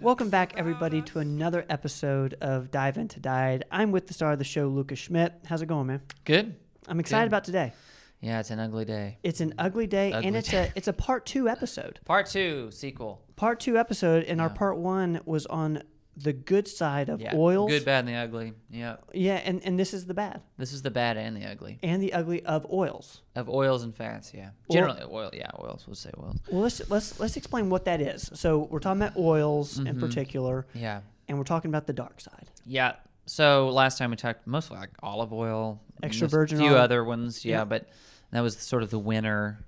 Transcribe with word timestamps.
Welcome 0.00 0.30
back, 0.30 0.54
everybody, 0.56 1.02
to 1.02 1.18
another 1.18 1.66
episode 1.68 2.34
of 2.40 2.70
Dive 2.70 2.98
Into 2.98 3.18
Diet. 3.18 3.64
I'm 3.72 3.90
with 3.90 4.06
the 4.06 4.14
star 4.14 4.32
of 4.32 4.38
the 4.38 4.44
show, 4.44 4.68
Lucas 4.68 5.00
Schmidt. 5.00 5.34
How's 5.46 5.60
it 5.60 5.66
going, 5.66 5.88
man? 5.88 6.02
Good. 6.24 6.54
I'm 6.86 7.00
excited 7.00 7.24
Good. 7.24 7.28
about 7.28 7.44
today. 7.44 7.72
Yeah, 8.20 8.38
it's 8.38 8.50
an 8.50 8.60
ugly 8.60 8.84
day. 8.84 9.18
It's 9.24 9.40
an 9.40 9.54
ugly 9.58 9.88
day, 9.88 10.12
and 10.12 10.26
Ugly 10.26 10.38
it's 10.38 10.52
a 10.52 10.72
it's 10.76 10.88
a 10.88 10.92
part 10.92 11.26
two 11.26 11.48
episode. 11.48 11.98
Part 12.04 12.26
two, 12.26 12.70
sequel. 12.70 13.22
Part 13.34 13.58
two 13.58 13.76
episode, 13.76 14.22
and 14.24 14.40
our 14.40 14.50
part 14.50 14.78
one 14.78 15.20
was 15.24 15.46
on 15.46 15.82
the 16.20 16.32
good 16.32 16.66
side 16.66 17.08
of 17.08 17.20
Yeah. 17.20 17.34
oils. 17.36 17.70
Good, 17.70 17.84
bad, 17.84 18.00
and 18.00 18.08
the 18.08 18.14
ugly. 18.14 18.52
Yeah. 18.70 18.96
Yeah, 19.14 19.36
and, 19.36 19.62
and 19.64 19.78
this 19.78 19.94
is 19.94 20.06
the 20.06 20.14
bad 20.14 20.42
This 20.56 20.72
is 20.72 20.82
the 20.82 20.90
bad 20.90 21.16
and 21.16 21.36
the 21.36 21.44
ugly. 21.46 21.78
and 21.82 22.02
the 22.02 22.12
ugly 22.12 22.44
of 22.44 22.66
oils. 22.72 23.22
Of 23.36 23.48
oils 23.48 23.84
and 23.84 23.94
fats, 23.94 24.32
yeah. 24.34 24.50
Generally, 24.70 25.02
oil, 25.10 25.30
yeah, 25.32 25.50
oils. 25.60 25.84
We'll 25.86 25.94
say 25.94 26.10
oils. 26.18 26.36
Well, 26.50 26.62
let's 26.62 26.88
let's 26.90 27.20
let's 27.20 27.36
explain 27.36 27.70
what 27.70 27.84
that 27.84 28.00
is. 28.00 28.30
So 28.34 28.66
we're 28.70 28.80
talking 28.80 29.00
about 29.02 29.16
oils 29.16 29.78
in 29.78 29.86
Mhm. 29.86 30.00
particular, 30.00 30.66
Yeah. 30.74 31.02
and 31.28 31.38
we're 31.38 31.44
talking 31.44 31.70
about 31.70 31.86
the 31.86 31.92
dark 31.92 32.20
side. 32.20 32.50
Yeah. 32.66 32.96
So 33.26 33.68
last 33.70 33.98
time 33.98 34.10
we 34.10 34.16
talked 34.16 34.46
mostly 34.46 34.78
like 34.78 34.90
olive 35.02 35.32
oil, 35.32 35.80
Extra 36.02 36.26
virgin 36.28 36.58
a 36.58 36.62
few 36.62 36.74
other 36.76 37.04
ones, 37.04 37.44
yeah, 37.44 37.58
Yeah. 37.58 37.64
but 37.64 37.88
that 38.32 38.40
was 38.40 38.56
sort 38.56 38.82
of 38.82 38.90
the 38.90 38.98
winner. 38.98 39.64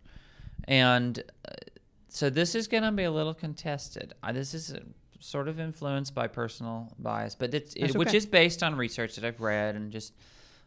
And 0.67 1.23
uh, 1.47 1.53
so 2.09 2.31
this 2.31 2.55
is 2.55 2.69
going 2.69 2.83
to 2.83 2.93
be 2.93 3.05
a 3.05 3.11
little 3.11 3.35
contested. 3.35 4.15
Uh, 4.23 4.33
this 4.33 4.55
is 4.55 4.75
sort 5.21 5.49
of 5.49 5.61
influenced 5.61 6.15
by 6.15 6.27
personal 6.27 6.93
bias, 6.99 7.35
but 7.35 7.55
it's 7.55 7.75
it, 7.75 7.95
which 7.97 8.15
is 8.15 8.27
based 8.27 8.63
on 8.63 8.75
research 8.75 9.17
that 9.17 9.25
I've 9.25 9.41
read 9.41 9.77
and 9.77 9.93
just 9.93 10.15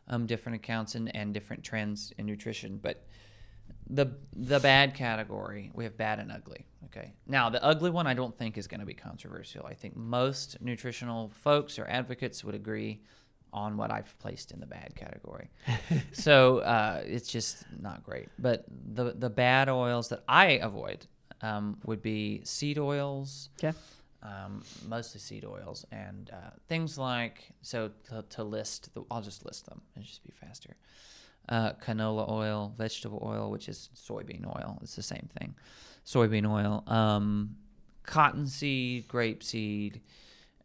um, 0.08 0.26
different 0.26 0.58
accounts 0.58 0.96
and, 0.96 1.14
and 1.16 1.34
different 1.34 1.64
trends 1.64 2.14
in 2.18 2.26
nutrition. 2.26 2.80
But 2.82 3.06
the 3.90 4.16
the 4.36 4.60
bad 4.60 4.94
category 4.96 5.72
we 5.74 5.84
have 5.84 5.98
bad 5.98 6.20
and 6.20 6.32
ugly. 6.32 6.66
Okay. 6.86 7.14
Now 7.28 7.50
the 7.50 7.64
ugly 7.64 7.90
one 7.90 8.08
I 8.08 8.14
don't 8.14 8.38
think 8.38 8.58
is 8.58 8.68
going 8.68 8.80
to 8.80 8.86
be 8.86 8.94
controversial. 8.94 9.66
I 9.66 9.74
think 9.74 9.96
most 9.96 10.62
nutritional 10.62 11.30
folks 11.30 11.80
or 11.80 11.86
advocates 11.88 12.44
would 12.44 12.56
agree 12.56 13.02
on 13.52 13.78
what 13.78 13.92
I've 13.92 14.18
placed 14.20 14.52
in 14.52 14.60
the 14.60 14.66
bad 14.66 14.96
category. 14.96 15.50
so 16.12 16.60
uh, 16.60 17.04
it's 17.06 17.30
just 17.30 17.66
not 17.80 18.04
great. 18.04 18.30
But 18.40 18.66
the 18.70 19.14
the 19.14 19.30
bad 19.30 19.70
oils 19.70 20.10
that 20.10 20.24
I 20.28 20.60
avoid 20.62 21.06
um, 21.42 21.78
would 21.86 22.02
be 22.02 22.42
seed 22.46 22.80
oils, 22.80 23.50
Okay. 23.64 23.78
Um, 24.24 24.64
mostly 24.88 25.20
seed 25.20 25.46
oils, 25.46 25.86
and 25.92 26.32
uh, 26.34 26.52
things 26.68 26.98
like 26.98 27.50
so 27.62 27.92
to, 28.10 28.24
to 28.30 28.44
list. 28.44 28.94
The, 28.94 29.04
I'll 29.12 29.22
just 29.22 29.46
list 29.46 29.66
them. 29.68 29.82
It'll 29.96 30.06
just 30.06 30.24
be 30.24 30.32
faster. 30.32 30.76
Uh, 31.50 31.74
canola 31.74 32.30
oil, 32.30 32.74
vegetable 32.78 33.22
oil, 33.24 33.52
which 33.52 33.68
is 33.68 33.90
soybean 33.96 34.48
oil. 34.48 34.80
It's 34.82 34.96
the 34.96 35.04
same 35.04 35.30
thing. 35.38 35.56
Soybean 36.06 36.50
oil, 36.50 36.84
um, 36.88 37.58
cottonseed, 38.04 39.08
grapeseed. 39.08 40.00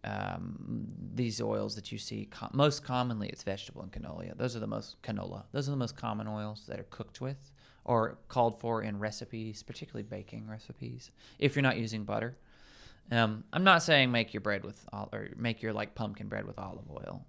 Um, 0.05 0.87
these 1.15 1.41
oils 1.41 1.75
that 1.75 1.91
you 1.91 1.99
see 1.99 2.29
most 2.53 2.85
commonly, 2.85 3.29
it's 3.29 3.43
vegetable 3.43 3.83
and 3.83 3.91
canola. 3.91 4.37
Those 4.37 4.55
are 4.55 4.61
the 4.61 4.67
most 4.69 5.03
canola. 5.03 5.45
Those 5.51 5.69
are 5.69 5.73
the 5.73 5.77
most 5.77 5.97
common 5.97 6.29
oils 6.29 6.65
that 6.69 6.79
are 6.79 6.85
cooked 6.85 7.21
with 7.21 7.51
or 7.85 8.19
called 8.29 8.61
for 8.61 8.83
in 8.83 8.99
recipes, 8.99 9.63
particularly 9.65 10.05
baking 10.05 10.47
recipes. 10.47 11.11
If 11.41 11.57
you're 11.57 11.63
not 11.63 11.79
using 11.79 12.05
butter, 12.05 12.37
um, 13.11 13.45
I'm 13.53 13.65
not 13.65 13.83
saying 13.83 14.11
make 14.13 14.35
your 14.35 14.41
bread 14.43 14.65
with 14.65 14.85
ol- 14.93 15.09
or 15.13 15.29
make 15.37 15.63
your 15.63 15.73
like 15.73 15.95
pumpkin 15.95 16.29
bread 16.29 16.47
with 16.47 16.59
olive 16.59 16.91
oil 16.91 17.25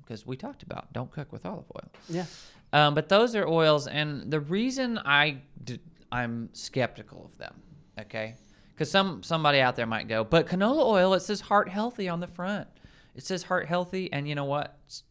because 0.00 0.24
we 0.26 0.36
talked 0.36 0.62
about 0.62 0.92
don't 0.92 1.10
cook 1.10 1.32
with 1.32 1.44
olive 1.46 1.64
oil. 1.76 1.90
Yeah. 2.08 2.26
Um, 2.72 2.94
but 2.94 3.08
those 3.08 3.34
are 3.36 3.46
oils, 3.46 3.86
and 3.86 4.30
the 4.30 4.40
reason 4.40 4.98
I 5.04 5.38
d- 5.64 5.80
I'm 6.10 6.48
skeptical 6.52 7.24
of 7.24 7.36
them, 7.38 7.54
okay, 8.00 8.34
because 8.72 8.90
some 8.90 9.22
somebody 9.22 9.60
out 9.60 9.76
there 9.76 9.86
might 9.86 10.08
go, 10.08 10.24
but 10.24 10.46
canola 10.46 10.84
oil 10.84 11.14
it 11.14 11.20
says 11.20 11.40
heart 11.40 11.68
healthy 11.68 12.08
on 12.08 12.20
the 12.20 12.26
front. 12.26 12.66
It 13.14 13.22
says 13.24 13.44
heart 13.44 13.66
healthy, 13.66 14.12
and 14.12 14.28
you 14.28 14.34
know 14.34 14.44
what? 14.46 14.76
S- 14.88 15.04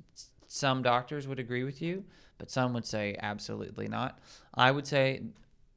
Some 0.47 0.84
doctors 0.84 1.26
would 1.28 1.40
agree 1.40 1.64
with 1.64 1.81
you, 1.81 2.03
but 2.38 2.52
some 2.52 2.74
would 2.74 2.86
say 2.86 3.16
absolutely 3.22 3.88
not. 3.88 4.20
I 4.53 4.70
would 4.72 4.86
say 4.86 5.24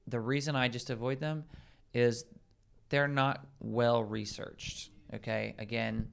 the 0.08 0.18
reason 0.20 0.56
I 0.56 0.66
just 0.68 0.90
avoid 0.90 1.20
them 1.20 1.44
is 1.94 2.24
they're 2.88 3.08
not 3.08 3.44
well 3.60 4.02
researched. 4.02 4.90
Okay, 5.14 5.54
again, 5.58 6.08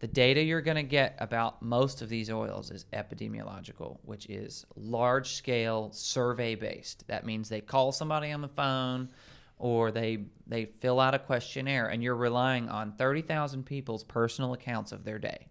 the 0.00 0.08
data 0.08 0.42
you're 0.42 0.62
going 0.62 0.76
to 0.76 0.82
get 0.82 1.16
about 1.20 1.62
most 1.62 2.02
of 2.02 2.08
these 2.08 2.28
oils 2.28 2.72
is 2.72 2.86
epidemiological, 2.92 3.98
which 4.02 4.26
is 4.26 4.66
large 4.74 5.34
scale 5.34 5.90
survey 5.92 6.56
based. 6.56 7.06
That 7.06 7.24
means 7.24 7.48
they 7.48 7.60
call 7.60 7.92
somebody 7.92 8.32
on 8.32 8.40
the 8.40 8.48
phone 8.48 9.10
or 9.58 9.92
they 9.92 10.24
they 10.48 10.64
fill 10.64 10.98
out 10.98 11.14
a 11.14 11.20
questionnaire 11.20 11.86
and 11.86 12.02
you're 12.02 12.16
relying 12.16 12.68
on 12.68 12.92
30,000 12.92 13.64
people's 13.64 14.02
personal 14.02 14.54
accounts 14.54 14.90
of 14.90 15.04
their 15.04 15.20
day 15.20 15.46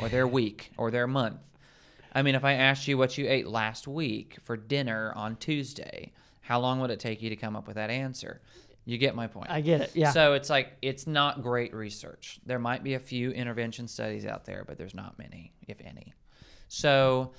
or 0.00 0.08
their 0.08 0.28
week 0.28 0.70
or 0.78 0.92
their 0.92 1.08
month. 1.08 1.40
I 2.12 2.22
mean, 2.22 2.36
if 2.36 2.44
I 2.44 2.52
asked 2.52 2.86
you 2.86 2.96
what 2.96 3.18
you 3.18 3.28
ate 3.28 3.48
last 3.48 3.88
week 3.88 4.38
for 4.44 4.56
dinner 4.56 5.12
on 5.16 5.34
Tuesday, 5.36 6.12
how 6.40 6.60
long 6.60 6.78
would 6.80 6.90
it 6.90 7.00
take 7.00 7.20
you 7.20 7.30
to 7.30 7.36
come 7.36 7.56
up 7.56 7.66
with 7.66 7.74
that 7.74 7.90
answer? 7.90 8.40
You 8.88 8.96
get 8.96 9.14
my 9.14 9.26
point. 9.26 9.50
I 9.50 9.60
get 9.60 9.82
it. 9.82 9.90
Yeah. 9.94 10.12
So 10.12 10.32
it's 10.32 10.48
like 10.48 10.72
it's 10.80 11.06
not 11.06 11.42
great 11.42 11.74
research. 11.74 12.40
There 12.46 12.58
might 12.58 12.82
be 12.82 12.94
a 12.94 12.98
few 12.98 13.32
intervention 13.32 13.86
studies 13.86 14.24
out 14.24 14.46
there, 14.46 14.64
but 14.66 14.78
there's 14.78 14.94
not 14.94 15.18
many, 15.18 15.52
if 15.66 15.76
any. 15.84 16.14
So 16.68 17.32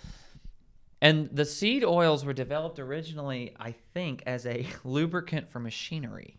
and 1.01 1.27
the 1.31 1.45
seed 1.45 1.83
oils 1.83 2.23
were 2.23 2.33
developed 2.33 2.77
originally, 2.77 3.55
I 3.59 3.71
think, 3.95 4.21
as 4.27 4.45
a 4.45 4.67
lubricant 4.83 5.49
for 5.49 5.59
machinery 5.59 6.37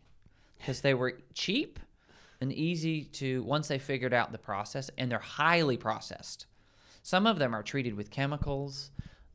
because 0.58 0.80
they 0.80 0.94
were 0.94 1.18
cheap 1.34 1.80
and 2.40 2.52
easy 2.52 3.02
to 3.04 3.42
once 3.42 3.66
they 3.66 3.80
figured 3.80 4.14
out 4.14 4.30
the 4.30 4.38
process 4.38 4.92
and 4.96 5.10
they're 5.10 5.18
highly 5.18 5.76
processed. 5.76 6.46
Some 7.02 7.26
of 7.26 7.40
them 7.40 7.52
are 7.52 7.64
treated 7.64 7.94
with 7.94 8.12
chemicals 8.12 8.92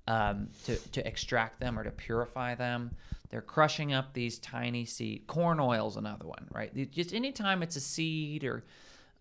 um, 0.08 0.48
to, 0.64 0.78
to 0.92 1.06
extract 1.06 1.60
them 1.60 1.78
or 1.78 1.84
to 1.84 1.92
purify 1.92 2.56
them. 2.56 2.96
They're 3.30 3.42
crushing 3.42 3.94
up 3.94 4.14
these 4.14 4.40
tiny 4.40 4.86
seed. 4.86 5.28
Corn 5.28 5.60
oil 5.60 5.88
is 5.88 5.96
another 5.96 6.26
one, 6.26 6.48
right? 6.52 6.92
Just 6.92 7.14
anytime 7.14 7.64
it's 7.64 7.76
a 7.76 7.82
seed 7.82 8.44
or 8.44 8.64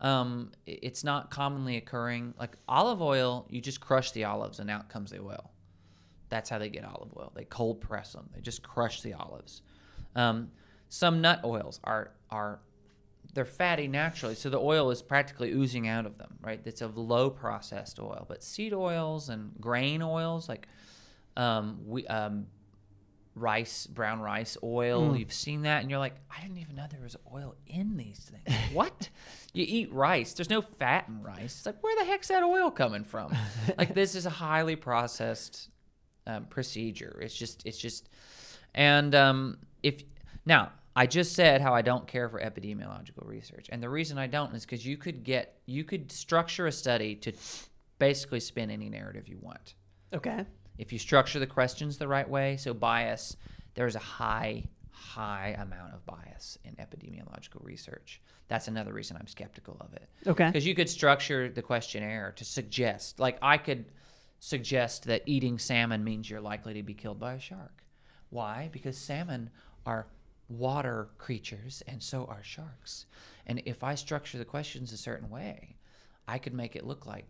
um, 0.00 0.52
it's 0.66 1.04
not 1.04 1.30
commonly 1.30 1.76
occurring, 1.76 2.34
like 2.38 2.56
olive 2.68 3.00
oil, 3.00 3.46
you 3.48 3.60
just 3.60 3.80
crush 3.80 4.12
the 4.12 4.24
olives 4.24 4.58
and 4.58 4.70
out 4.70 4.88
comes 4.88 5.10
the 5.10 5.20
oil. 5.20 5.50
That's 6.28 6.50
how 6.50 6.58
they 6.58 6.68
get 6.68 6.84
olive 6.84 7.10
oil. 7.16 7.32
They 7.34 7.44
cold 7.44 7.80
press 7.80 8.12
them. 8.12 8.28
They 8.34 8.40
just 8.40 8.62
crush 8.62 9.02
the 9.02 9.14
olives. 9.14 9.62
Um, 10.16 10.50
some 10.88 11.20
nut 11.20 11.40
oils 11.44 11.80
are 11.84 12.12
are 12.30 12.60
they're 13.34 13.44
fatty 13.44 13.88
naturally, 13.88 14.34
so 14.34 14.48
the 14.48 14.58
oil 14.58 14.90
is 14.90 15.02
practically 15.02 15.52
oozing 15.52 15.88
out 15.88 16.06
of 16.06 16.18
them, 16.18 16.34
right? 16.40 16.60
It's 16.64 16.82
a 16.82 16.86
low 16.86 17.30
processed 17.30 17.98
oil. 17.98 18.26
But 18.28 18.44
seed 18.44 18.72
oils 18.72 19.28
and 19.28 19.52
grain 19.60 20.02
oils, 20.02 20.48
like 20.48 20.68
um, 21.36 21.80
we, 21.84 22.06
um, 22.06 22.46
rice, 23.34 23.86
brown 23.86 24.20
rice 24.20 24.56
oil, 24.62 25.10
Mm. 25.12 25.18
you've 25.18 25.32
seen 25.32 25.62
that, 25.62 25.82
and 25.82 25.90
you're 25.90 25.98
like, 25.98 26.14
I 26.30 26.40
didn't 26.40 26.58
even 26.58 26.76
know 26.76 26.86
there 26.90 27.00
was 27.00 27.16
oil 27.32 27.56
in 27.66 27.96
these 27.96 28.18
things. 28.18 28.56
what? 28.72 29.08
You 29.52 29.64
eat 29.66 29.92
rice. 29.92 30.32
There's 30.34 30.50
no 30.50 30.62
fat 30.62 31.08
in 31.08 31.22
rice. 31.22 31.56
It's 31.56 31.66
like, 31.66 31.82
where 31.82 31.96
the 31.96 32.04
heck's 32.04 32.28
that 32.28 32.42
oil 32.42 32.70
coming 32.70 33.04
from? 33.04 33.34
like, 33.78 33.94
this 33.94 34.14
is 34.14 34.26
a 34.26 34.30
highly 34.30 34.76
processed 34.76 35.68
um, 36.26 36.46
procedure. 36.46 37.18
It's 37.20 37.34
just, 37.34 37.66
it's 37.66 37.78
just, 37.78 38.08
and 38.74 39.14
um, 39.14 39.58
if 39.82 40.02
now 40.46 40.72
I 40.96 41.06
just 41.06 41.34
said 41.34 41.60
how 41.60 41.74
I 41.74 41.82
don't 41.82 42.06
care 42.06 42.28
for 42.28 42.40
epidemiological 42.40 43.26
research, 43.26 43.66
and 43.70 43.82
the 43.82 43.88
reason 43.90 44.16
I 44.18 44.26
don't 44.28 44.54
is 44.54 44.64
because 44.64 44.86
you 44.86 44.96
could 44.96 45.24
get, 45.24 45.60
you 45.66 45.84
could 45.84 46.10
structure 46.12 46.66
a 46.66 46.72
study 46.72 47.14
to 47.16 47.32
basically 47.98 48.40
spin 48.40 48.70
any 48.70 48.88
narrative 48.88 49.28
you 49.28 49.38
want 49.40 49.74
okay. 50.12 50.44
If 50.78 50.92
you 50.92 50.98
structure 50.98 51.38
the 51.38 51.46
questions 51.46 51.98
the 51.98 52.08
right 52.08 52.28
way. 52.28 52.56
So 52.56 52.74
bias, 52.74 53.36
there's 53.74 53.96
a 53.96 54.00
high, 54.00 54.64
high 54.90 55.56
amount 55.58 55.94
of 55.94 56.04
bias 56.06 56.58
in 56.64 56.74
epidemiological 56.74 57.62
research. 57.64 58.20
That's 58.48 58.68
another 58.68 58.92
reason 58.92 59.16
I'm 59.18 59.26
skeptical 59.26 59.76
of 59.80 59.94
it. 59.94 60.08
Okay. 60.26 60.46
Because 60.46 60.66
you 60.66 60.74
could 60.74 60.88
structure 60.88 61.48
the 61.48 61.62
questionnaire 61.62 62.32
to 62.36 62.44
suggest, 62.44 63.18
like 63.20 63.38
I 63.40 63.58
could 63.58 63.86
suggest 64.38 65.04
that 65.04 65.22
eating 65.26 65.58
salmon 65.58 66.04
means 66.04 66.28
you're 66.28 66.40
likely 66.40 66.74
to 66.74 66.82
be 66.82 66.94
killed 66.94 67.18
by 67.18 67.34
a 67.34 67.40
shark. 67.40 67.82
Why? 68.30 68.68
Because 68.72 68.98
salmon 68.98 69.50
are 69.86 70.06
water 70.48 71.08
creatures 71.18 71.82
and 71.86 72.02
so 72.02 72.26
are 72.26 72.42
sharks. 72.42 73.06
And 73.46 73.62
if 73.64 73.82
I 73.82 73.94
structure 73.94 74.38
the 74.38 74.44
questions 74.44 74.92
a 74.92 74.96
certain 74.96 75.30
way, 75.30 75.76
I 76.28 76.38
could 76.38 76.54
make 76.54 76.76
it 76.76 76.84
look 76.84 77.06
like, 77.06 77.26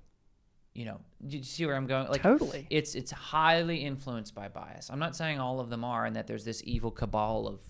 you 0.75 0.85
know, 0.85 1.00
do 1.26 1.37
you 1.38 1.44
see 1.44 1.65
where 1.67 1.76
I'm 1.76 1.87
going? 1.87 2.09
Like 2.09 2.23
Totally. 2.23 2.67
it's 2.71 2.94
it's 2.94 3.12
highly 3.12 3.79
influenced 3.79 4.35
by 4.35 4.49
bias. 4.49 4.91
I'm 4.91 4.99
not 4.99 5.15
saying 5.17 5.38
all 5.38 5.61
of 5.61 5.71
them 5.71 5.85
are, 5.85 6.05
and 6.05 6.17
that 6.17 6.26
there's 6.26 6.44
this 6.44 6.62
evil 6.65 6.91
cabal 6.91 7.47
of 7.47 7.61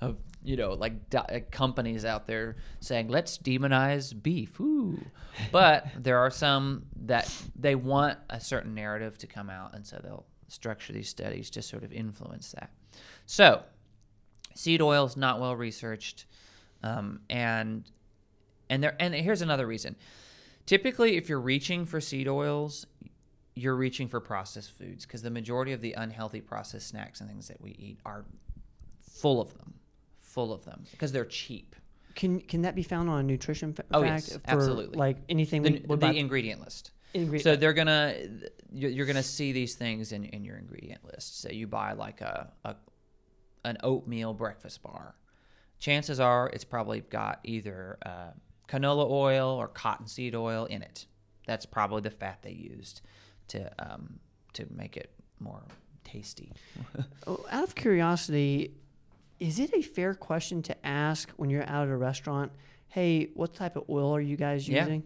of 0.00 0.16
you 0.44 0.56
know 0.56 0.72
like 0.72 1.10
di- 1.10 1.44
companies 1.50 2.04
out 2.04 2.26
there 2.26 2.56
saying 2.80 3.08
let's 3.08 3.36
demonize 3.38 4.20
beef. 4.20 4.60
Ooh. 4.60 4.98
But 5.50 5.86
there 5.98 6.18
are 6.18 6.30
some 6.30 6.84
that 7.04 7.32
they 7.56 7.74
want 7.74 8.18
a 8.30 8.38
certain 8.40 8.74
narrative 8.74 9.18
to 9.18 9.26
come 9.26 9.50
out, 9.50 9.74
and 9.74 9.86
so 9.86 10.00
they'll 10.02 10.26
structure 10.48 10.92
these 10.92 11.08
studies 11.08 11.50
to 11.50 11.62
sort 11.62 11.82
of 11.82 11.92
influence 11.92 12.52
that. 12.52 12.70
So, 13.26 13.62
seed 14.54 14.82
oil 14.82 15.04
is 15.06 15.16
not 15.16 15.40
well 15.40 15.56
researched, 15.56 16.26
um, 16.82 17.20
and 17.28 17.84
And 18.70 18.82
there 18.82 18.96
and 19.00 19.14
here's 19.14 19.42
another 19.42 19.66
reason. 19.66 19.96
Typically, 20.72 21.18
if 21.18 21.28
you're 21.28 21.38
reaching 21.38 21.84
for 21.84 22.00
seed 22.00 22.26
oils, 22.26 22.86
you're 23.54 23.76
reaching 23.76 24.08
for 24.08 24.20
processed 24.20 24.70
foods 24.70 25.04
because 25.04 25.20
the 25.20 25.28
majority 25.28 25.72
of 25.72 25.82
the 25.82 25.92
unhealthy 25.92 26.40
processed 26.40 26.88
snacks 26.88 27.20
and 27.20 27.28
things 27.28 27.48
that 27.48 27.60
we 27.60 27.72
eat 27.72 27.98
are 28.06 28.24
full 29.02 29.38
of 29.38 29.52
them, 29.58 29.74
full 30.18 30.50
of 30.50 30.64
them 30.64 30.84
because 30.90 31.12
they're 31.12 31.26
cheap. 31.26 31.76
Can 32.14 32.40
can 32.40 32.62
that 32.62 32.74
be 32.74 32.82
found 32.82 33.10
on 33.10 33.20
a 33.20 33.22
nutrition 33.22 33.74
fa- 33.74 33.84
Oh, 33.92 34.00
fact? 34.00 34.28
yes, 34.30 34.38
absolutely. 34.48 34.96
Like 34.96 35.18
anything 35.28 35.60
The, 35.60 35.82
we 35.86 35.96
the 35.96 36.16
ingredient 36.16 36.62
list. 36.62 36.92
ingredient. 37.12 37.44
So 37.44 37.54
they're 37.54 37.74
gonna 37.74 38.14
you're 38.72 38.90
you're 38.90 39.06
gonna 39.06 39.22
see 39.22 39.52
these 39.52 39.74
things 39.74 40.10
in, 40.10 40.24
in 40.24 40.42
your 40.42 40.56
ingredient 40.56 41.04
list. 41.04 41.42
So 41.42 41.50
you 41.50 41.66
buy 41.66 41.92
like 41.92 42.22
a, 42.22 42.50
a 42.64 42.76
an 43.66 43.76
oatmeal 43.82 44.32
breakfast 44.32 44.82
bar. 44.82 45.16
Chances 45.80 46.18
are 46.18 46.48
it's 46.48 46.64
probably 46.64 47.00
got 47.00 47.40
either 47.44 47.98
uh, 48.06 48.30
canola 48.72 49.08
oil 49.10 49.48
or 49.50 49.68
cottonseed 49.68 50.34
oil 50.34 50.64
in 50.66 50.82
it. 50.82 51.06
That's 51.46 51.66
probably 51.66 52.00
the 52.00 52.10
fat 52.10 52.38
they 52.42 52.52
used 52.52 53.02
to 53.48 53.70
um, 53.78 54.18
to 54.54 54.66
make 54.70 54.96
it 54.96 55.10
more 55.40 55.62
tasty. 56.04 56.52
Oh, 57.26 57.44
out 57.50 57.62
of 57.62 57.74
curiosity, 57.76 58.74
is 59.38 59.60
it 59.60 59.72
a 59.74 59.82
fair 59.82 60.12
question 60.14 60.60
to 60.62 60.86
ask 60.86 61.30
when 61.36 61.50
you're 61.50 61.62
out 61.68 61.86
at 61.86 61.92
a 61.92 61.96
restaurant? 61.96 62.50
Hey, 62.88 63.28
what 63.34 63.54
type 63.54 63.76
of 63.76 63.84
oil 63.88 64.14
are 64.16 64.20
you 64.20 64.36
guys 64.36 64.68
Yeah. 64.68 64.80
using? 64.80 65.04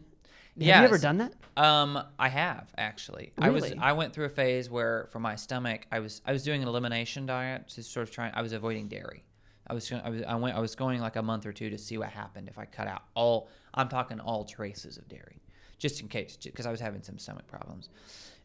Have 0.59 0.63
you 0.81 0.87
ever 0.87 0.97
done 0.99 1.19
that? 1.19 1.35
Um, 1.59 2.03
I 2.19 2.29
have 2.31 2.73
actually. 2.79 3.33
Really? 3.37 3.49
I 3.49 3.51
was 3.51 3.73
I 3.79 3.93
went 3.93 4.15
through 4.15 4.25
a 4.27 4.31
phase 4.31 4.71
where 4.71 5.09
for 5.13 5.19
my 5.21 5.37
stomach, 5.37 5.87
I 5.93 6.01
was 6.01 6.23
I 6.25 6.33
was 6.33 6.43
doing 6.43 6.63
an 6.63 6.69
elimination 6.69 7.27
diet 7.27 7.69
to 7.75 7.83
sort 7.83 8.09
of 8.09 8.11
try. 8.15 8.31
I 8.33 8.41
was 8.41 8.53
avoiding 8.55 8.89
dairy. 8.89 9.23
I 9.69 9.75
was 9.75 9.91
I 9.93 10.09
was 10.09 10.23
I 10.23 10.35
went 10.37 10.57
I 10.57 10.61
was 10.61 10.75
going 10.75 11.01
like 11.01 11.17
a 11.17 11.23
month 11.23 11.47
or 11.47 11.53
two 11.53 11.71
to 11.71 11.79
see 11.79 11.99
what 11.99 12.09
happened 12.11 12.49
if 12.49 12.59
I 12.59 12.65
cut 12.65 12.87
out 12.87 13.03
all. 13.15 13.49
I'm 13.75 13.89
talking 13.89 14.21
all 14.21 14.45
traces 14.45 14.97
of 14.97 15.09
dairy, 15.09 15.41
just 15.79 16.01
in 16.01 16.09
case, 16.09 16.39
because 16.43 16.67
I 16.67 16.71
was 16.71 16.81
having 16.81 17.03
some 17.03 17.19
stomach 17.19 17.47
problems. 17.47 17.89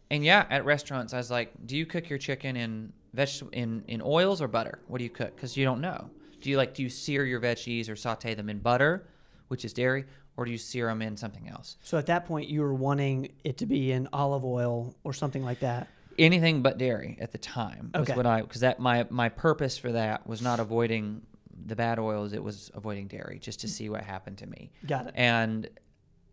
And 0.09 0.25
yeah, 0.25 0.45
at 0.49 0.65
restaurants, 0.65 1.13
I 1.13 1.17
was 1.17 1.31
like, 1.31 1.53
"Do 1.65 1.77
you 1.77 1.85
cook 1.85 2.09
your 2.09 2.19
chicken 2.19 2.57
in 2.57 2.91
vegetable 3.13 3.51
in 3.53 3.83
in 3.87 4.01
oils 4.01 4.41
or 4.41 4.47
butter? 4.47 4.79
What 4.87 4.97
do 4.97 5.03
you 5.03 5.09
cook? 5.09 5.35
Because 5.35 5.55
you 5.55 5.63
don't 5.63 5.81
know. 5.81 6.09
Do 6.41 6.49
you 6.49 6.57
like 6.57 6.73
do 6.73 6.83
you 6.83 6.89
sear 6.89 7.25
your 7.25 7.39
veggies 7.39 7.89
or 7.89 7.95
saute 7.95 8.33
them 8.33 8.49
in 8.49 8.59
butter, 8.59 9.07
which 9.47 9.63
is 9.63 9.73
dairy, 9.73 10.05
or 10.37 10.45
do 10.45 10.51
you 10.51 10.57
sear 10.57 10.87
them 10.87 11.01
in 11.01 11.15
something 11.15 11.47
else? 11.47 11.77
So 11.83 11.97
at 11.97 12.07
that 12.07 12.25
point, 12.25 12.49
you 12.49 12.61
were 12.61 12.73
wanting 12.73 13.31
it 13.43 13.57
to 13.59 13.65
be 13.65 13.91
in 13.91 14.09
olive 14.11 14.43
oil 14.43 14.95
or 15.03 15.13
something 15.13 15.43
like 15.43 15.59
that. 15.59 15.87
Anything 16.21 16.61
but 16.61 16.77
dairy 16.77 17.17
at 17.19 17.31
the 17.31 17.37
time 17.37 17.91
was 17.93 18.03
Okay. 18.09 18.15
what 18.17 18.25
I 18.25 18.41
because 18.41 18.61
that 18.61 18.79
my 18.79 19.05
my 19.09 19.29
purpose 19.29 19.77
for 19.77 19.91
that 19.91 20.25
was 20.27 20.41
not 20.41 20.59
avoiding 20.59 21.21
the 21.65 21.75
bad 21.75 21.99
oils 21.99 22.33
it 22.33 22.43
was 22.43 22.71
avoiding 22.73 23.07
dairy 23.07 23.37
just 23.39 23.59
to 23.61 23.67
see 23.67 23.89
what 23.89 24.03
happened 24.03 24.37
to 24.39 24.47
me 24.47 24.71
Got 24.85 25.07
it. 25.07 25.13
and 25.15 25.69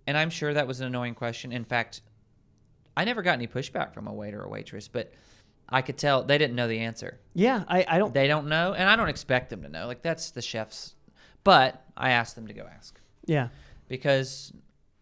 and 0.07 0.17
I'm 0.17 0.31
sure 0.31 0.55
that 0.55 0.67
was 0.67 0.81
an 0.81 0.87
annoying 0.87 1.15
question 1.15 1.53
in 1.53 1.65
fact 1.65 2.03
I 2.97 3.05
never 3.05 3.23
got 3.23 3.33
any 3.35 3.47
pushback 3.47 3.93
from 3.95 4.07
a 4.07 4.13
waiter 4.13 4.43
or 4.43 4.49
waitress 4.49 4.89
but 4.89 5.13
I 5.69 5.83
could 5.83 5.99
tell 5.99 6.23
they 6.25 6.39
didn't 6.39 6.57
know 6.57 6.67
the 6.69 6.79
answer 6.81 7.21
Yeah, 7.35 7.63
I, 7.69 7.85
I 7.87 7.99
don't. 7.99 8.15
they 8.15 8.27
don't 8.27 8.49
know 8.49 8.73
and 8.73 8.89
I 8.89 8.97
don't 8.97 9.11
expect 9.11 9.51
them 9.51 9.63
to 9.63 9.69
know 9.69 9.87
like 9.87 10.03
that's 10.03 10.31
the 10.31 10.43
chef's 10.43 10.95
but 11.45 11.85
I 11.97 12.11
asked 12.11 12.35
them 12.37 12.47
to 12.47 12.55
go 12.55 12.67
ask 12.77 12.99
Yeah, 13.27 13.49
because 13.87 14.53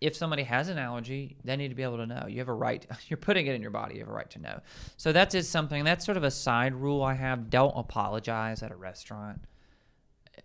if 0.00 0.14
somebody 0.14 0.43
has 0.43 0.69
an 0.69 0.78
allergy, 0.78 1.37
they 1.44 1.56
need 1.56 1.69
to 1.69 1.75
be 1.75 1.82
able 1.82 1.96
to 1.96 2.06
know. 2.06 2.26
You 2.28 2.38
have 2.38 2.48
a 2.48 2.54
right. 2.54 2.87
You're 3.08 3.16
putting 3.16 3.46
it 3.46 3.54
in 3.54 3.62
your 3.62 3.70
body. 3.70 3.94
You 3.94 4.00
have 4.00 4.08
a 4.08 4.12
right 4.12 4.31
to 4.31 4.38
know. 4.38 4.60
So 4.96 5.12
that 5.12 5.34
is 5.34 5.48
something. 5.48 5.84
That's 5.84 6.04
sort 6.04 6.16
of 6.16 6.25
a 6.25 6.31
side 6.31 6.75
rule 6.75 7.02
I 7.02 7.14
have. 7.14 7.50
Don't 7.50 7.72
apologize 7.76 8.62
at 8.62 8.70
a 8.70 8.76
restaurant 8.76 9.43
eh, 10.37 10.43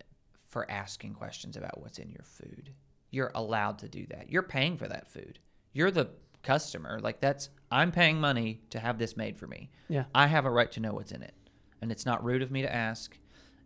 for 0.48 0.70
asking 0.72 1.16
questions 1.16 1.58
about 1.58 1.82
what's 1.82 2.00
in 2.00 2.10
your 2.10 2.24
food. 2.24 2.72
You're 3.10 3.32
allowed 3.36 3.80
to 3.80 3.90
do 3.90 4.06
that. 4.10 4.32
You're 4.32 4.44
paying 4.44 4.78
for 4.78 4.88
that 4.88 5.08
food. 5.08 5.40
You're 5.74 5.92
the 5.92 6.10
customer. 6.44 7.00
Like 7.02 7.20
that's 7.20 7.50
I'm 7.72 7.92
paying 7.92 8.20
money 8.20 8.62
to 8.70 8.80
have 8.80 8.98
this 8.98 9.16
made 9.16 9.38
for 9.38 9.48
me. 9.48 9.70
yeah. 9.88 10.06
I 10.14 10.28
have 10.28 10.46
a 10.46 10.50
right 10.50 10.72
to 10.74 10.80
know 10.80 10.94
what's 10.94 11.12
in 11.12 11.22
it, 11.22 11.34
and 11.82 11.92
it's 11.92 12.06
not 12.06 12.24
rude 12.24 12.42
of 12.42 12.52
me 12.52 12.62
to 12.62 12.74
ask, 12.74 13.18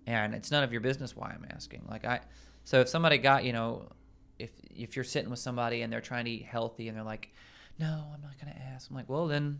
and 0.07 0.33
it's 0.33 0.51
none 0.51 0.63
of 0.63 0.71
your 0.71 0.81
business 0.81 1.15
why 1.15 1.29
I'm 1.29 1.45
asking. 1.51 1.85
Like 1.89 2.05
I, 2.05 2.21
so 2.63 2.81
if 2.81 2.89
somebody 2.89 3.17
got 3.17 3.43
you 3.45 3.53
know, 3.53 3.89
if 4.39 4.51
if 4.75 4.95
you're 4.95 5.05
sitting 5.05 5.29
with 5.29 5.39
somebody 5.39 5.81
and 5.81 5.91
they're 5.91 6.01
trying 6.01 6.25
to 6.25 6.31
eat 6.31 6.45
healthy 6.45 6.87
and 6.87 6.97
they're 6.97 7.03
like, 7.03 7.31
no, 7.79 8.05
I'm 8.13 8.21
not 8.21 8.39
gonna 8.39 8.55
ask. 8.73 8.89
I'm 8.89 8.95
like, 8.95 9.09
well 9.09 9.27
then, 9.27 9.59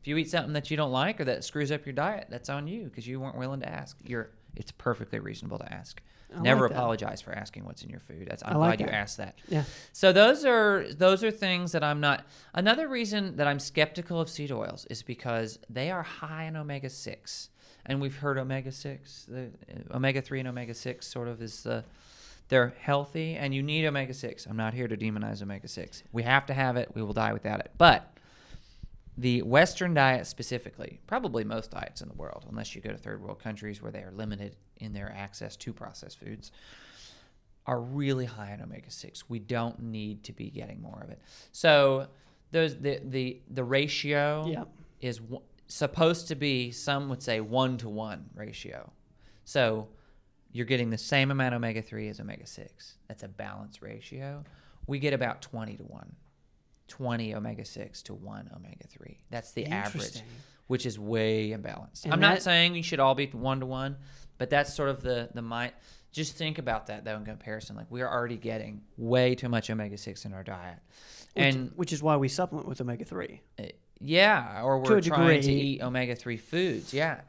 if 0.00 0.06
you 0.06 0.16
eat 0.16 0.30
something 0.30 0.52
that 0.52 0.70
you 0.70 0.76
don't 0.76 0.92
like 0.92 1.20
or 1.20 1.24
that 1.24 1.44
screws 1.44 1.72
up 1.72 1.86
your 1.86 1.92
diet, 1.92 2.26
that's 2.30 2.48
on 2.48 2.66
you 2.66 2.84
because 2.84 3.06
you 3.06 3.20
weren't 3.20 3.36
willing 3.36 3.60
to 3.60 3.68
ask. 3.68 3.96
You're 4.04 4.30
it's 4.56 4.72
perfectly 4.72 5.18
reasonable 5.18 5.58
to 5.58 5.72
ask. 5.72 6.00
I 6.36 6.42
Never 6.42 6.62
like 6.62 6.72
apologize 6.72 7.22
for 7.22 7.32
asking 7.32 7.64
what's 7.64 7.82
in 7.82 7.88
your 7.88 8.00
food. 8.00 8.26
That's 8.28 8.42
I'm 8.44 8.58
like 8.58 8.78
glad 8.78 8.88
you 8.88 8.92
asked 8.92 9.16
that. 9.16 9.38
Yeah. 9.48 9.64
So 9.92 10.12
those 10.12 10.44
are 10.44 10.84
those 10.90 11.24
are 11.24 11.30
things 11.30 11.72
that 11.72 11.82
I'm 11.82 12.00
not. 12.00 12.26
Another 12.52 12.86
reason 12.88 13.36
that 13.36 13.46
I'm 13.46 13.58
skeptical 13.58 14.20
of 14.20 14.28
seed 14.28 14.52
oils 14.52 14.86
is 14.90 15.02
because 15.02 15.58
they 15.70 15.90
are 15.90 16.02
high 16.02 16.44
in 16.44 16.56
omega 16.56 16.90
six, 16.90 17.48
and 17.86 18.00
we've 18.00 18.16
heard 18.16 18.36
omega 18.36 18.72
six, 18.72 19.24
the 19.26 19.50
omega 19.90 20.20
three 20.20 20.38
and 20.38 20.48
omega 20.48 20.74
six 20.74 21.06
sort 21.06 21.28
of 21.28 21.40
is 21.40 21.62
the 21.62 21.84
they're 22.48 22.74
healthy, 22.80 23.34
and 23.36 23.54
you 23.54 23.62
need 23.62 23.84
omega 23.86 24.14
six. 24.14 24.46
I'm 24.46 24.56
not 24.56 24.74
here 24.74 24.88
to 24.88 24.96
demonize 24.96 25.42
omega 25.42 25.68
six. 25.68 26.02
We 26.12 26.22
have 26.22 26.46
to 26.46 26.54
have 26.54 26.76
it. 26.76 26.90
We 26.94 27.02
will 27.02 27.12
die 27.12 27.32
without 27.32 27.60
it. 27.60 27.70
But 27.76 28.10
the 29.16 29.42
Western 29.42 29.94
diet 29.94 30.26
specifically, 30.26 31.00
probably 31.06 31.44
most 31.44 31.70
diets 31.72 32.00
in 32.00 32.08
the 32.08 32.14
world, 32.14 32.46
unless 32.48 32.74
you 32.74 32.80
go 32.80 32.90
to 32.90 32.96
third 32.98 33.20
world 33.22 33.40
countries 33.42 33.82
where 33.82 33.90
they 33.90 33.98
are 34.00 34.12
limited 34.12 34.56
in 34.78 34.92
their 34.92 35.12
access 35.14 35.56
to 35.56 35.72
processed 35.72 36.18
foods, 36.20 36.52
are 37.66 37.80
really 37.80 38.24
high 38.24 38.52
in 38.52 38.62
omega 38.62 38.90
six. 38.90 39.28
We 39.28 39.40
don't 39.40 39.78
need 39.82 40.24
to 40.24 40.32
be 40.32 40.50
getting 40.50 40.80
more 40.80 41.00
of 41.02 41.10
it. 41.10 41.20
So 41.52 42.06
those 42.50 42.78
the 42.78 43.00
the 43.04 43.42
the 43.50 43.64
ratio 43.64 44.46
Yeah. 44.46 44.64
is 45.00 45.18
w- 45.18 45.42
supposed 45.66 46.28
to 46.28 46.34
be 46.34 46.70
some 46.70 47.10
would 47.10 47.22
say 47.22 47.40
one 47.40 47.76
to 47.78 47.88
one 47.90 48.30
ratio. 48.34 48.90
So 49.44 49.88
you're 50.52 50.66
getting 50.66 50.90
the 50.90 50.98
same 50.98 51.30
amount 51.30 51.54
of 51.54 51.58
omega 51.58 51.82
three 51.82 52.08
as 52.08 52.20
omega 52.20 52.46
six. 52.46 52.96
That's 53.08 53.22
a 53.22 53.28
balanced 53.28 53.82
ratio. 53.82 54.44
We 54.86 54.98
get 54.98 55.12
about 55.12 55.42
twenty 55.42 55.76
to 55.76 55.84
one. 55.84 56.14
20 56.88 57.34
omega 57.34 57.66
6 57.66 58.02
to 58.04 58.14
1 58.14 58.50
omega 58.56 58.86
3. 58.88 59.18
That's 59.30 59.52
the 59.52 59.66
average, 59.66 60.22
which 60.68 60.86
is 60.86 60.98
way 60.98 61.50
imbalanced. 61.50 62.04
And 62.04 62.14
I'm 62.14 62.20
not 62.20 62.40
saying 62.42 62.74
you 62.74 62.82
should 62.82 62.98
all 62.98 63.14
be 63.14 63.26
1 63.26 63.60
to 63.60 63.66
1, 63.66 63.96
but 64.38 64.48
that's 64.50 64.74
sort 64.74 64.88
of 64.88 65.02
the 65.02 65.28
the 65.34 65.42
mind 65.42 65.72
just 66.10 66.36
think 66.36 66.58
about 66.58 66.86
that 66.86 67.04
though 67.04 67.16
in 67.16 67.24
comparison 67.24 67.76
like 67.76 67.86
we 67.90 68.00
are 68.00 68.10
already 68.10 68.36
getting 68.36 68.80
way 68.96 69.34
too 69.34 69.48
much 69.48 69.68
omega 69.68 69.98
6 69.98 70.24
in 70.24 70.32
our 70.32 70.42
diet. 70.42 70.78
Which, 71.34 71.44
And 71.44 71.72
which 71.76 71.92
is 71.92 72.02
why 72.02 72.16
we 72.16 72.28
supplement 72.28 72.66
with 72.66 72.80
omega 72.80 73.04
three. 73.04 73.42
uh, 73.58 73.64
yeah, 74.00 74.62
or 74.62 74.78
we're 74.78 75.00
trying 75.00 75.42
to 75.42 75.52
eat 75.52 75.82
omega 75.82 76.14
three 76.14 76.36
foods. 76.36 76.94
Yeah, 76.94 77.20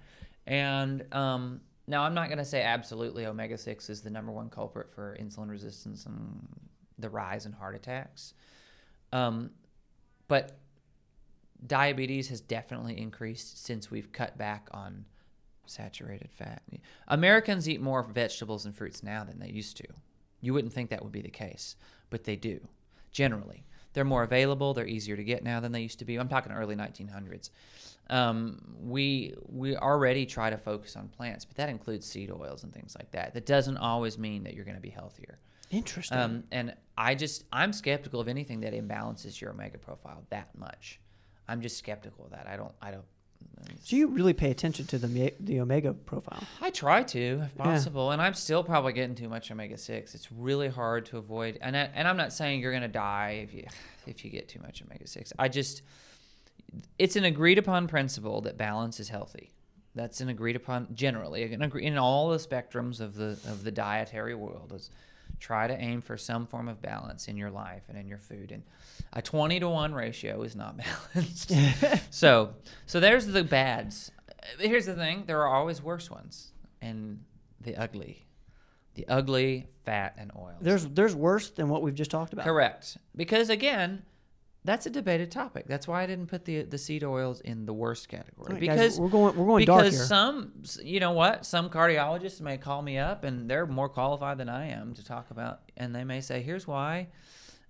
and 0.45 1.03
um, 1.13 1.61
now 1.89 2.03
I'm 2.03 2.13
not 2.13 2.27
going 2.27 2.37
to 2.37 2.45
say 2.45 2.61
absolutely 2.61 3.25
omega 3.25 3.57
six 3.57 3.89
is 3.89 4.01
the 4.01 4.09
number 4.09 4.31
one 4.31 4.49
culprit 4.49 4.91
for 4.93 5.17
insulin 5.19 5.49
resistance 5.49 6.05
and 6.05 6.47
the 6.99 7.09
rise 7.09 7.45
in 7.45 7.51
heart 7.51 7.75
attacks, 7.75 8.33
um, 9.11 9.49
but 10.27 10.59
diabetes 11.65 12.29
has 12.29 12.41
definitely 12.41 12.97
increased 12.97 13.65
since 13.65 13.89
we've 13.89 14.11
cut 14.11 14.37
back 14.37 14.67
on 14.71 15.05
saturated 15.65 16.31
fat. 16.31 16.61
Americans 17.07 17.67
eat 17.67 17.81
more 17.81 18.03
vegetables 18.03 18.65
and 18.65 18.75
fruits 18.75 19.03
now 19.03 19.23
than 19.23 19.39
they 19.39 19.49
used 19.49 19.75
to. 19.77 19.87
You 20.41 20.53
wouldn't 20.53 20.73
think 20.73 20.89
that 20.89 21.03
would 21.03 21.11
be 21.11 21.21
the 21.21 21.29
case, 21.29 21.75
but 22.09 22.23
they 22.23 22.35
do. 22.35 22.59
Generally, 23.11 23.65
they're 23.99 24.05
more 24.05 24.23
available. 24.23 24.73
They're 24.73 24.87
easier 24.87 25.17
to 25.17 25.23
get 25.25 25.43
now 25.43 25.59
than 25.59 25.73
they 25.73 25.81
used 25.81 25.99
to 25.99 26.05
be. 26.05 26.15
I'm 26.15 26.29
talking 26.29 26.53
early 26.53 26.73
1900s. 26.73 27.49
Um, 28.09 28.61
we 28.81 29.35
we 29.49 29.75
already 29.75 30.25
try 30.25 30.49
to 30.49 30.57
focus 30.57 30.95
on 30.95 31.09
plants, 31.09 31.43
but 31.43 31.57
that 31.57 31.67
includes 31.67 32.05
seed 32.07 32.31
oils 32.31 32.63
and 32.63 32.73
things 32.73 32.95
like 32.97 33.11
that. 33.11 33.33
That 33.33 33.45
doesn't 33.45 33.75
always 33.75 34.17
mean 34.17 34.45
that 34.45 34.53
you're 34.53 34.63
going 34.63 34.77
to 34.77 34.81
be 34.81 34.89
healthier. 34.89 35.37
Interesting. 35.69 36.17
Um, 36.17 36.43
and 36.49 36.75
I 36.97 37.13
just 37.13 37.43
I'm 37.51 37.73
skeptical 37.73 38.21
of 38.21 38.29
anything 38.29 38.61
that 38.61 38.71
imbalances 38.71 39.41
your 39.41 39.51
omega 39.51 39.77
profile 39.77 40.23
that 40.29 40.47
much. 40.57 41.01
I'm 41.49 41.59
just 41.59 41.77
skeptical 41.77 42.23
of 42.23 42.31
that. 42.31 42.47
I 42.47 42.55
don't 42.55 42.73
I 42.81 42.91
don't. 42.91 43.03
So 43.81 43.95
you 43.95 44.07
really 44.07 44.33
pay 44.33 44.51
attention 44.51 44.85
to 44.87 44.97
the 44.97 45.33
the 45.39 45.59
omega 45.59 45.93
profile. 45.93 46.43
I 46.61 46.69
try 46.69 47.03
to 47.03 47.19
if 47.19 47.53
Yeah. 47.57 47.63
possible, 47.63 48.11
and 48.11 48.21
I'm 48.21 48.33
still 48.33 48.63
probably 48.63 48.93
getting 48.93 49.15
too 49.15 49.29
much 49.29 49.51
omega 49.51 49.77
six. 49.77 50.13
It's 50.15 50.31
really 50.31 50.67
hard 50.67 51.05
to 51.07 51.17
avoid, 51.17 51.57
and 51.61 51.75
I, 51.75 51.89
and 51.93 52.07
I'm 52.07 52.17
not 52.17 52.33
saying 52.33 52.61
you're 52.61 52.73
gonna 52.73 52.87
die 52.87 53.41
if 53.43 53.53
you 53.53 53.65
if 54.05 54.23
you 54.23 54.31
get 54.31 54.47
too 54.49 54.59
much 54.61 54.81
omega 54.81 55.07
six. 55.07 55.33
I 55.39 55.47
just 55.47 55.81
it's 56.97 57.15
an 57.15 57.23
agreed 57.23 57.57
upon 57.57 57.87
principle 57.87 58.41
that 58.41 58.57
balance 58.57 58.99
is 58.99 59.09
healthy. 59.09 59.53
That's 59.95 60.21
an 60.21 60.29
agreed 60.29 60.55
upon 60.55 60.93
generally 60.93 61.43
in 61.51 61.97
all 61.97 62.29
the 62.29 62.37
spectrums 62.37 62.99
of 62.99 63.15
the 63.15 63.39
of 63.47 63.63
the 63.63 63.71
dietary 63.71 64.35
world 64.35 64.71
is 64.75 64.91
try 65.39 65.67
to 65.67 65.79
aim 65.79 66.01
for 66.01 66.17
some 66.17 66.45
form 66.45 66.67
of 66.67 66.81
balance 66.81 67.27
in 67.27 67.37
your 67.37 67.49
life 67.49 67.83
and 67.89 67.97
in 67.97 68.07
your 68.07 68.17
food 68.17 68.51
and 68.51 68.63
a 69.13 69.21
20 69.21 69.59
to 69.59 69.69
1 69.69 69.93
ratio 69.93 70.41
is 70.41 70.55
not 70.55 70.77
balanced 71.13 71.51
so 72.13 72.53
so 72.85 72.99
there's 72.99 73.27
the 73.27 73.43
bads 73.43 74.11
here's 74.59 74.85
the 74.85 74.95
thing 74.95 75.23
there 75.27 75.41
are 75.41 75.47
always 75.47 75.81
worse 75.81 76.09
ones 76.09 76.51
and 76.81 77.23
the 77.61 77.75
ugly 77.75 78.25
the 78.99 79.07
ugly 79.07 79.67
fat 79.85 80.15
and 80.17 80.31
oil. 80.35 80.55
There's 80.59 80.85
there's 80.87 81.15
worse 81.15 81.49
than 81.51 81.69
what 81.69 81.81
we've 81.81 81.95
just 81.95 82.11
talked 82.11 82.33
about. 82.33 82.45
Correct. 82.45 82.97
Because 83.15 83.49
again, 83.49 84.03
that's 84.65 84.85
a 84.85 84.89
debated 84.89 85.31
topic. 85.31 85.65
That's 85.67 85.87
why 85.87 86.03
I 86.03 86.05
didn't 86.05 86.27
put 86.27 86.45
the 86.45 86.63
the 86.63 86.77
seed 86.77 87.03
oils 87.03 87.39
in 87.41 87.65
the 87.65 87.73
worst 87.73 88.09
category. 88.09 88.53
Right, 88.53 88.59
because 88.59 88.79
guys, 88.79 88.99
we're 88.99 89.09
going 89.09 89.35
we're 89.35 89.45
going 89.45 89.65
dark 89.65 89.85
because 89.85 90.07
some 90.07 90.51
you 90.83 90.99
know 90.99 91.11
what? 91.11 91.45
Some 91.45 91.69
cardiologists 91.69 92.41
may 92.41 92.57
call 92.57 92.81
me 92.81 92.97
up 92.97 93.23
and 93.23 93.49
they're 93.49 93.65
more 93.65 93.89
qualified 93.89 94.37
than 94.37 94.49
i 94.49 94.67
am 94.67 94.93
to 94.95 95.03
talk 95.03 95.31
about 95.31 95.61
and 95.77 95.95
they 95.95 96.03
may 96.03 96.21
say 96.21 96.41
here's 96.41 96.67
why. 96.67 97.07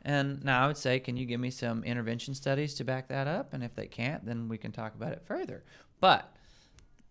And 0.01 0.43
now 0.43 0.63
i 0.63 0.67
would 0.67 0.77
say 0.77 0.99
can 0.99 1.15
you 1.15 1.25
give 1.25 1.39
me 1.39 1.51
some 1.51 1.83
intervention 1.83 2.33
studies 2.33 2.73
to 2.75 2.83
back 2.83 3.07
that 3.09 3.27
up? 3.27 3.53
And 3.53 3.63
if 3.63 3.75
they 3.75 3.87
can't 3.87 4.25
then 4.25 4.47
we 4.47 4.57
can 4.57 4.71
talk 4.71 4.95
about 4.95 5.11
it 5.11 5.21
further. 5.23 5.63
But 5.99 6.33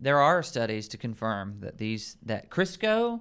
there 0.01 0.21
are 0.21 0.43
studies 0.43 0.89
to 0.89 0.97
confirm 0.97 1.61
that 1.61 1.79
these 1.79 2.17
that 2.25 2.51
crisco 2.51 3.21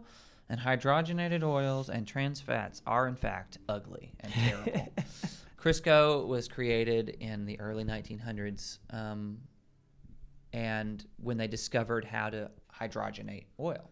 and 0.49 0.61
hydrogenated 0.61 1.43
oils 1.43 1.89
and 1.89 2.07
trans 2.07 2.41
fats 2.41 2.81
are 2.87 3.07
in 3.07 3.15
fact 3.15 3.59
ugly 3.69 4.13
and 4.19 4.33
terrible 4.65 4.93
crisco 5.67 6.25
was 6.27 6.47
created 6.47 7.09
in 7.19 7.45
the 7.45 7.59
early 7.59 7.83
1900s 7.83 8.79
um, 8.91 9.37
and 10.53 11.05
when 11.17 11.37
they 11.37 11.47
discovered 11.47 12.05
how 12.05 12.29
to 12.29 12.49
hydrogenate 12.73 13.45
oil. 13.59 13.89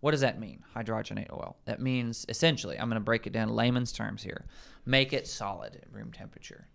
What 0.00 0.12
does 0.12 0.20
that 0.20 0.38
mean? 0.38 0.62
Hydrogenate 0.76 1.32
oil. 1.32 1.56
That 1.64 1.80
means 1.80 2.24
essentially, 2.28 2.78
I'm 2.78 2.88
going 2.88 3.00
to 3.00 3.04
break 3.04 3.26
it 3.26 3.32
down 3.32 3.48
in 3.48 3.54
layman's 3.56 3.92
terms 3.92 4.22
here. 4.22 4.44
Make 4.86 5.12
it 5.12 5.26
solid 5.26 5.76
at 5.76 5.92
room 5.92 6.12
temperature. 6.12 6.68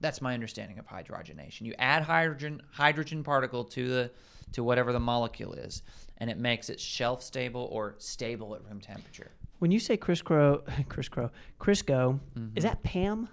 That's 0.00 0.20
my 0.20 0.34
understanding 0.34 0.78
of 0.78 0.86
hydrogenation. 0.86 1.62
You 1.62 1.74
add 1.78 2.02
hydrogen 2.02 2.62
hydrogen 2.72 3.22
particle 3.22 3.64
to 3.64 3.88
the 3.88 4.10
to 4.52 4.62
whatever 4.64 4.92
the 4.92 5.00
molecule 5.00 5.52
is, 5.54 5.82
and 6.18 6.28
it 6.30 6.36
makes 6.38 6.68
it 6.68 6.78
shelf 6.80 7.22
stable 7.22 7.68
or 7.72 7.94
stable 7.98 8.54
at 8.54 8.64
room 8.64 8.80
temperature. 8.80 9.30
when 9.60 9.70
you 9.70 9.78
say 9.80 9.96
Crisco, 9.96 10.62
Crisco, 10.88 11.30
Crisco, 11.60 12.20
Mm-hmm. 12.36 12.56
is 12.56 12.64
that 12.64 12.82
Pam? 12.82 13.28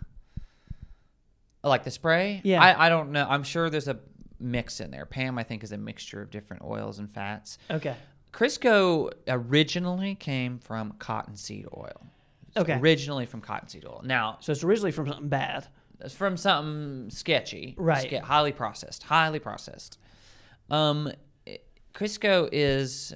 Like 1.64 1.84
the 1.84 1.92
spray? 1.92 2.42
Yeah. 2.44 2.62
I, 2.62 2.88
I 2.88 2.90
don't 2.90 3.12
know. 3.12 3.26
I'm 3.30 3.44
sure 3.44 3.70
there's 3.70 3.88
a 3.88 4.00
mix 4.40 4.80
in 4.80 4.90
there. 4.92 5.06
Pam, 5.06 5.38
I 5.38 5.44
think, 5.44 5.64
is 5.64 5.72
a 5.72 5.78
mixture 5.78 6.22
of 6.22 6.32
different 6.32 6.64
oils 6.64 6.98
and 7.00 7.10
fats. 7.12 7.58
Okay. 7.70 7.96
Crisco 8.34 9.12
originally 9.28 10.16
came 10.16 10.58
from 10.58 10.94
cottonseed 10.94 11.68
oil. 11.78 12.02
It's 12.48 12.58
Okay. 12.58 12.74
Originally 12.80 13.26
from 13.26 13.42
cottonseed 13.42 13.86
oil. 13.86 14.02
Now, 14.04 14.38
So 14.42 14.52
it's 14.52 14.64
originally 14.64 14.92
from 14.92 15.08
something 15.08 15.28
bad. 15.30 15.68
it's 16.00 16.16
from 16.16 16.36
something 16.38 17.10
sketchy. 17.12 17.76
Right. 17.78 18.10
ske- 18.10 18.26
highly 18.26 18.52
processed. 18.54 19.04
Highly 19.04 19.40
processed. 19.40 20.00
Um, 20.72 21.12
it- 21.46 21.66
Crisco 21.94 22.50
is, 22.52 23.14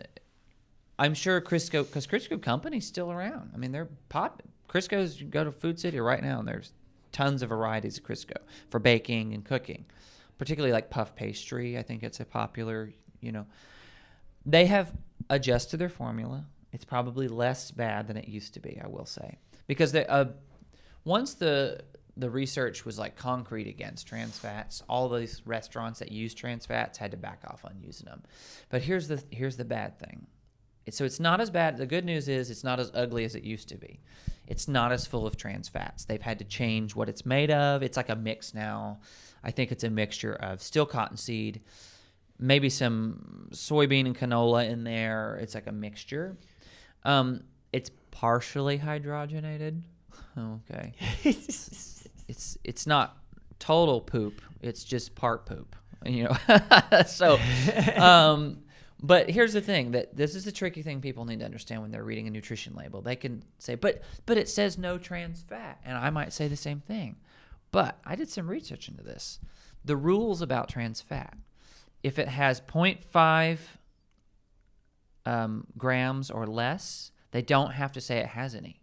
I'm 1.00 1.14
sure 1.16 1.42
Crisco, 1.42 1.84
because 1.86 2.06
Crisco 2.06 2.40
company's 2.42 2.86
still 2.86 3.12
around. 3.12 3.52
I 3.54 3.58
mean, 3.58 3.72
they're 3.72 3.90
pop. 4.10 4.44
Crisco's, 4.70 5.20
you 5.20 5.28
go 5.28 5.44
to 5.44 5.52
Food 5.52 5.80
City 5.80 6.00
right 6.00 6.22
now, 6.22 6.40
and 6.40 6.48
there's 6.48 6.74
tons 7.15 7.41
of 7.41 7.48
varieties 7.48 7.98
of 7.98 8.03
Crisco 8.03 8.36
for 8.69 8.77
baking 8.77 9.34
and 9.34 9.45
cooking, 9.45 9.86
particularly 10.38 10.74
like 10.74 10.89
puff 10.89 11.15
pastry. 11.15 11.77
I 11.77 11.81
think 11.81 12.03
it's 12.03 12.19
a 12.19 12.25
popular, 12.25 12.91
you 13.22 13.31
know. 13.31 13.45
They 14.45 14.65
have 14.65 14.91
adjusted 15.29 15.77
their 15.77 15.89
formula. 15.89 16.45
It's 16.74 16.84
probably 16.84 17.29
less 17.29 17.72
bad 17.72 18.07
than 18.07 18.17
it 18.17 18.27
used 18.27 18.53
to 18.55 18.60
be, 18.60 18.81
I 18.84 18.88
will 18.88 19.05
say, 19.05 19.38
because 19.65 19.93
they, 19.93 20.05
uh, 20.05 20.25
once 21.05 21.36
the 21.36 21.84
the 22.17 22.29
research 22.29 22.86
was 22.86 23.00
like 23.00 23.15
concrete 23.15 23.67
against 23.67 24.07
trans 24.07 24.38
fats, 24.38 24.84
all 24.89 25.07
these 25.10 25.41
restaurants 25.45 26.00
that 26.00 26.12
use 26.12 26.34
trans 26.34 26.65
fats 26.65 26.98
had 26.98 27.12
to 27.12 27.17
back 27.17 27.41
off 27.48 27.63
on 27.65 27.77
using 27.81 28.05
them. 28.05 28.24
But 28.69 28.81
here's 28.81 29.07
the 29.07 29.24
here's 29.31 29.55
the 29.55 29.65
bad 29.65 30.00
thing. 30.00 30.27
So 30.92 31.04
it's 31.04 31.20
not 31.20 31.42
as 31.42 31.50
bad. 31.50 31.77
The 31.77 31.86
good 31.86 32.06
news 32.06 32.27
is 32.30 32.51
it's 32.51 32.63
not 32.63 32.80
as 32.80 32.92
ugly 32.94 33.25
as 33.25 33.36
it 33.36 33.44
used 33.44 33.70
to 33.70 33.77
be. 33.77 34.00
It's 34.48 34.68
not 34.68 34.92
as 34.92 35.08
full 35.08 35.25
of 35.25 35.38
trans 35.38 35.68
fats. 35.68 36.06
They've 36.06 36.22
had 36.22 36.39
to 36.39 36.46
change 36.46 36.96
what 36.96 37.10
it's 37.10 37.25
made 37.25 37.50
of. 37.50 37.82
It's 37.82 37.98
like 37.98 38.10
a 38.10 38.15
mix 38.15 38.54
now. 38.54 39.00
I 39.44 39.51
think 39.51 39.72
it's 39.72 39.84
a 39.84 39.89
mixture 39.89 40.34
of 40.34 40.62
still 40.62 40.86
cottonseed, 40.86 41.62
maybe 42.39 42.70
some 42.70 43.50
soybean 43.51 44.06
and 44.06 44.18
canola 44.18 44.70
in 44.70 44.84
there. 44.84 45.38
It's 45.42 45.56
like 45.56 45.68
a 45.68 45.72
mixture. 45.72 46.38
Um, 47.04 47.44
it's 47.74 47.89
partially 48.12 48.80
hydrogenated. 48.80 49.82
Okay. 50.38 50.94
It's 52.27 52.58
it's 52.63 52.88
not 52.88 53.18
total 53.60 54.01
poop. 54.01 54.42
It's 54.62 54.84
just 54.84 55.13
part 55.13 55.46
poop. 55.46 55.75
You 56.04 56.24
know. 56.24 57.04
so, 57.08 57.38
um, 57.98 58.63
but 59.05 59.29
here's 59.29 59.53
the 59.53 59.62
thing 59.62 59.91
that 59.91 60.15
this 60.15 60.35
is 60.35 60.45
the 60.45 60.51
tricky 60.51 60.81
thing 60.81 61.01
people 61.01 61.25
need 61.25 61.39
to 61.39 61.45
understand 61.45 61.81
when 61.81 61.91
they're 61.91 62.03
reading 62.03 62.27
a 62.27 62.31
nutrition 62.31 62.75
label. 62.75 63.01
They 63.01 63.15
can 63.15 63.43
say, 63.59 63.75
but 63.75 64.01
but 64.25 64.38
it 64.38 64.50
says 64.50 64.77
no 64.77 64.97
trans 64.97 65.41
fat, 65.41 65.79
and 65.85 65.97
I 65.97 66.09
might 66.09 66.33
say 66.33 66.47
the 66.47 66.55
same 66.55 66.79
thing. 66.79 67.17
But 67.71 68.00
I 68.05 68.15
did 68.15 68.29
some 68.29 68.50
research 68.50 68.88
into 68.88 69.03
this. 69.03 69.39
The 69.83 69.97
rules 69.97 70.41
about 70.41 70.69
trans 70.69 71.01
fat, 71.01 71.38
if 72.03 72.17
it 72.17 72.29
has 72.29 72.62
0.5 72.62 73.59
um, 75.25 75.67
grams 75.77 76.31
or 76.31 76.47
less, 76.47 77.12
they 77.31 77.41
don't 77.41 77.71
have 77.71 77.91
to 77.91 78.01
say 78.01 78.17
it 78.17 78.27
has 78.27 78.55
any. 78.55 78.81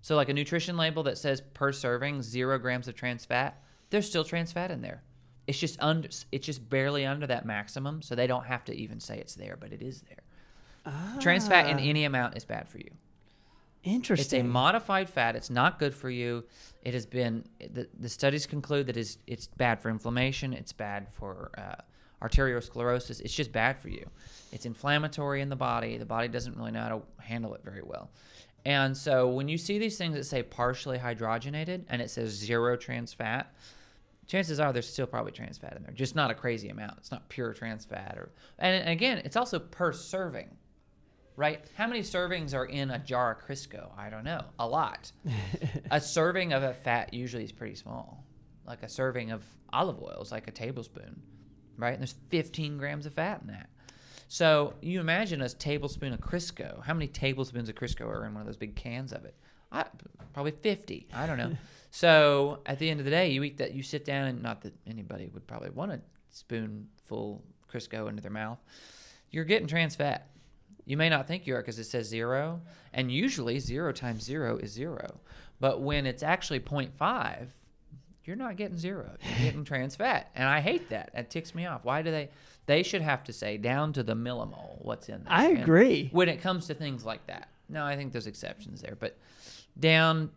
So, 0.00 0.16
like 0.16 0.28
a 0.28 0.34
nutrition 0.34 0.76
label 0.76 1.02
that 1.04 1.18
says 1.18 1.40
per 1.40 1.72
serving 1.72 2.22
zero 2.22 2.58
grams 2.58 2.88
of 2.88 2.94
trans 2.94 3.24
fat, 3.24 3.62
there's 3.90 4.08
still 4.08 4.24
trans 4.24 4.52
fat 4.52 4.70
in 4.70 4.82
there. 4.82 5.02
It's 5.46 5.58
just 5.58 5.76
under, 5.80 6.08
it's 6.32 6.46
just 6.46 6.68
barely 6.68 7.04
under 7.04 7.26
that 7.26 7.44
maximum, 7.44 8.02
so 8.02 8.14
they 8.14 8.26
don't 8.26 8.46
have 8.46 8.64
to 8.64 8.74
even 8.74 9.00
say 9.00 9.18
it's 9.18 9.34
there, 9.34 9.56
but 9.58 9.72
it 9.72 9.82
is 9.82 10.02
there. 10.02 10.92
Trans 11.20 11.48
fat 11.48 11.68
in 11.68 11.76
Ah, 11.78 11.80
any 11.80 12.04
amount 12.04 12.36
is 12.36 12.44
bad 12.44 12.68
for 12.68 12.78
you. 12.78 12.90
Interesting. 13.84 14.40
It's 14.40 14.46
a 14.46 14.48
modified 14.48 15.10
fat. 15.10 15.36
It's 15.36 15.50
not 15.50 15.78
good 15.78 15.94
for 15.94 16.08
you. 16.08 16.44
It 16.82 16.94
has 16.94 17.04
been 17.04 17.44
the, 17.58 17.86
the 17.98 18.08
studies 18.08 18.46
conclude 18.46 18.86
that 18.86 18.96
is 18.96 19.18
it's 19.26 19.46
bad 19.46 19.80
for 19.80 19.90
inflammation. 19.90 20.54
It's 20.54 20.72
bad 20.72 21.08
for 21.12 21.50
uh, 21.58 22.26
arteriosclerosis. 22.26 23.20
It's 23.20 23.34
just 23.34 23.52
bad 23.52 23.78
for 23.78 23.90
you. 23.90 24.06
It's 24.52 24.64
inflammatory 24.64 25.42
in 25.42 25.50
the 25.50 25.56
body. 25.56 25.98
The 25.98 26.06
body 26.06 26.28
doesn't 26.28 26.56
really 26.56 26.70
know 26.70 26.80
how 26.80 26.88
to 26.88 27.02
handle 27.22 27.54
it 27.54 27.62
very 27.62 27.82
well. 27.82 28.10
And 28.64 28.96
so 28.96 29.28
when 29.28 29.48
you 29.48 29.58
see 29.58 29.78
these 29.78 29.98
things 29.98 30.14
that 30.14 30.24
say 30.24 30.42
partially 30.42 30.98
hydrogenated 30.98 31.84
and 31.88 32.00
it 32.00 32.10
says 32.10 32.30
zero 32.30 32.76
trans 32.76 33.12
fat, 33.12 33.52
chances 34.26 34.60
are 34.60 34.72
there's 34.72 34.88
still 34.88 35.06
probably 35.06 35.32
trans 35.32 35.58
fat 35.58 35.76
in 35.76 35.82
there, 35.82 35.92
just 35.92 36.14
not 36.14 36.30
a 36.30 36.34
crazy 36.34 36.68
amount. 36.68 36.98
It's 36.98 37.10
not 37.10 37.28
pure 37.28 37.52
trans 37.52 37.84
fat. 37.84 38.16
Or 38.16 38.30
and, 38.58 38.82
and 38.82 38.90
again, 38.90 39.18
it's 39.24 39.36
also 39.36 39.58
per 39.58 39.92
serving 39.92 40.56
right? 41.36 41.64
How 41.76 41.86
many 41.86 42.00
servings 42.00 42.54
are 42.54 42.64
in 42.64 42.90
a 42.90 42.98
jar 42.98 43.32
of 43.32 43.46
Crisco? 43.46 43.90
I 43.96 44.10
don't 44.10 44.24
know. 44.24 44.42
A 44.58 44.66
lot. 44.66 45.12
a 45.90 46.00
serving 46.00 46.52
of 46.52 46.62
a 46.62 46.74
fat 46.74 47.12
usually 47.12 47.44
is 47.44 47.52
pretty 47.52 47.74
small. 47.74 48.24
Like 48.66 48.82
a 48.82 48.88
serving 48.88 49.30
of 49.30 49.44
olive 49.72 50.00
oil 50.00 50.20
is 50.22 50.32
like 50.32 50.48
a 50.48 50.52
tablespoon, 50.52 51.22
right? 51.76 51.92
And 51.92 52.00
there's 52.00 52.14
15 52.30 52.78
grams 52.78 53.06
of 53.06 53.14
fat 53.14 53.40
in 53.42 53.48
that. 53.48 53.68
So 54.28 54.74
you 54.80 55.00
imagine 55.00 55.42
a 55.42 55.48
tablespoon 55.48 56.12
of 56.12 56.20
Crisco. 56.20 56.82
How 56.82 56.94
many 56.94 57.08
tablespoons 57.08 57.68
of 57.68 57.74
Crisco 57.74 58.06
are 58.06 58.24
in 58.24 58.32
one 58.32 58.40
of 58.40 58.46
those 58.46 58.56
big 58.56 58.74
cans 58.74 59.12
of 59.12 59.24
it? 59.24 59.36
I, 59.74 59.84
probably 60.32 60.52
50. 60.52 61.08
I 61.12 61.26
don't 61.26 61.38
know. 61.38 61.52
so 61.90 62.60
at 62.66 62.78
the 62.78 62.88
end 62.90 63.00
of 63.00 63.04
the 63.04 63.10
day, 63.10 63.30
you 63.30 63.42
eat 63.42 63.58
that. 63.58 63.74
You 63.74 63.82
sit 63.82 64.04
down 64.04 64.28
and 64.28 64.42
not 64.42 64.62
that 64.62 64.74
anybody 64.86 65.28
would 65.32 65.46
probably 65.46 65.70
want 65.70 65.92
a 65.92 66.00
spoonful 66.30 67.42
Crisco 67.72 68.08
into 68.08 68.22
their 68.22 68.30
mouth. 68.30 68.58
You're 69.30 69.44
getting 69.44 69.66
trans 69.66 69.96
fat. 69.96 70.28
You 70.86 70.96
may 70.96 71.08
not 71.08 71.26
think 71.26 71.46
you 71.46 71.54
are 71.56 71.60
because 71.60 71.78
it 71.78 71.84
says 71.84 72.06
zero, 72.06 72.60
and 72.92 73.10
usually 73.10 73.58
zero 73.58 73.90
times 73.92 74.22
zero 74.22 74.58
is 74.58 74.70
zero. 74.70 75.20
But 75.58 75.80
when 75.80 76.04
it's 76.04 76.22
actually 76.22 76.60
0.5, 76.60 77.48
you're 78.24 78.36
not 78.36 78.56
getting 78.56 78.76
zero. 78.76 79.16
You're 79.22 79.38
getting 79.46 79.64
trans 79.64 79.96
fat, 79.96 80.30
and 80.34 80.46
I 80.46 80.60
hate 80.60 80.90
that. 80.90 81.10
That 81.14 81.30
ticks 81.30 81.54
me 81.54 81.64
off. 81.66 81.84
Why 81.84 82.02
do 82.02 82.10
they? 82.10 82.28
They 82.66 82.82
should 82.82 83.02
have 83.02 83.24
to 83.24 83.32
say 83.32 83.56
down 83.56 83.92
to 83.94 84.02
the 84.02 84.14
millimole 84.14 84.82
what's 84.82 85.08
in 85.08 85.24
there. 85.24 85.32
I 85.32 85.46
And 85.48 85.62
agree. 85.62 86.08
when 86.12 86.28
it 86.28 86.40
comes 86.42 86.66
to 86.66 86.74
things 86.74 87.04
like 87.04 87.26
that. 87.28 87.48
No, 87.68 87.84
I 87.84 87.96
think 87.96 88.12
there's 88.12 88.26
exceptions 88.26 88.80
there, 88.82 88.96
but 88.98 89.16
down, 89.78 90.30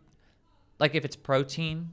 like 0.78 0.94
if 0.94 1.04
it's 1.04 1.16
protein 1.16 1.90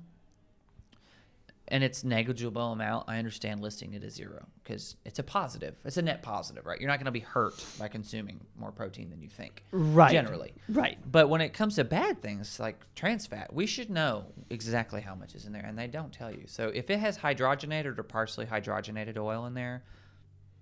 and 1.67 1.83
it's 1.83 2.03
negligible 2.03 2.71
amount, 2.73 3.05
I 3.09 3.17
understand 3.17 3.59
listing 3.59 3.93
it 3.95 4.03
as 4.03 4.13
zero 4.13 4.45
because 4.63 4.95
it's 5.03 5.17
a 5.17 5.23
positive. 5.23 5.75
It's 5.83 5.97
a 5.97 6.01
net 6.03 6.21
positive, 6.21 6.65
right? 6.65 6.79
You're 6.79 6.89
not 6.89 6.99
going 6.99 7.05
to 7.05 7.11
be 7.11 7.19
hurt 7.21 7.63
by 7.79 7.87
consuming 7.87 8.39
more 8.55 8.71
protein 8.71 9.09
than 9.09 9.21
you 9.21 9.29
think, 9.29 9.63
Right. 9.71 10.11
Generally, 10.11 10.53
Right. 10.69 10.99
but 11.11 11.27
when 11.27 11.41
it 11.41 11.53
comes 11.53 11.75
to 11.75 11.83
bad 11.83 12.21
things 12.21 12.59
like 12.59 12.79
trans 12.93 13.25
fat, 13.25 13.51
we 13.51 13.65
should 13.65 13.89
know 13.89 14.25
exactly 14.51 15.01
how 15.01 15.15
much 15.15 15.33
is 15.33 15.45
in 15.45 15.53
there, 15.53 15.65
and 15.65 15.77
they 15.77 15.87
don't 15.87 16.13
tell 16.13 16.31
you. 16.31 16.43
So 16.45 16.67
if 16.69 16.89
it 16.91 16.99
has 16.99 17.17
hydrogenated 17.17 17.97
or 17.97 18.03
partially 18.03 18.45
hydrogenated 18.45 19.17
oil 19.17 19.47
in 19.47 19.55
there, 19.55 19.83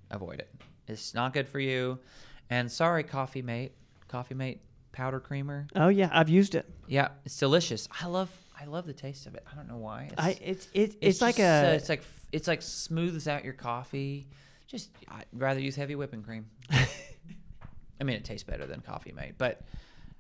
avoid 0.10 0.40
it. 0.40 0.50
It's 0.88 1.14
not 1.14 1.34
good 1.34 1.50
for 1.50 1.60
you. 1.60 2.00
And 2.50 2.72
sorry, 2.72 3.04
Coffee 3.04 3.42
Mate, 3.42 3.74
Coffee 4.14 4.36
Mate 4.36 4.62
powder 4.92 5.20
creamer. 5.20 5.66
Oh 5.76 5.88
yeah, 5.88 6.08
I've 6.14 6.30
used 6.30 6.54
it. 6.54 6.70
Yeah, 6.88 7.08
it's 7.26 7.36
delicious. 7.36 7.90
I 8.00 8.06
love 8.06 8.30
I 8.62 8.66
love 8.66 8.86
the 8.86 8.94
taste 8.94 9.26
of 9.26 9.34
it. 9.34 9.44
I 9.52 9.56
don't 9.56 9.68
know 9.68 9.78
why. 9.78 10.10
It's, 10.12 10.22
I 10.22 10.38
it's 10.40 10.68
it, 10.72 10.96
it's, 11.02 11.20
like 11.20 11.38
just, 11.38 11.66
a 11.66 11.70
uh, 11.70 11.74
it's 11.74 11.90
like 11.90 12.04
it's 12.32 12.48
like 12.48 12.62
smooths 12.62 13.28
out 13.28 13.44
your 13.44 13.54
coffee. 13.54 14.28
Just 14.68 14.92
I'd 15.08 15.26
rather 15.34 15.60
use 15.60 15.76
heavy 15.76 15.96
whipping 15.96 16.22
cream. 16.22 16.46
I 16.72 18.04
mean, 18.04 18.16
it 18.16 18.24
tastes 18.24 18.44
better 18.44 18.68
than 18.68 18.82
coffee 18.82 19.14
mate, 19.14 19.34
but 19.40 19.64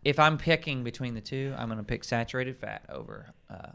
if 0.04 0.18
I'm 0.18 0.40
picking 0.40 0.84
between 0.84 1.14
the 1.14 1.22
two, 1.22 1.54
I'm 1.56 1.68
going 1.68 1.78
to 1.78 1.84
pick 1.84 2.04
saturated 2.04 2.58
fat 2.58 2.84
over 2.90 3.28
uh, 3.48 3.74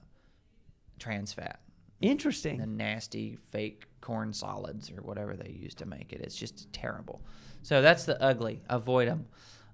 trans 0.99 1.33
fat. 1.33 1.61
Interesting. 2.01 2.59
The 2.59 2.67
nasty 2.67 3.39
fake 3.53 3.85
corn 4.01 4.33
solids 4.33 4.91
or 4.91 5.01
whatever 5.03 5.37
they 5.37 5.51
use 5.51 5.75
to 5.75 5.87
make 5.87 6.13
it. 6.13 6.23
It's 6.23 6.35
just 6.37 6.73
terrible. 6.73 7.21
So 7.63 7.83
that's 7.83 8.05
the 8.05 8.21
ugly. 8.21 8.63
Avoid 8.69 9.07
them. 9.09 9.27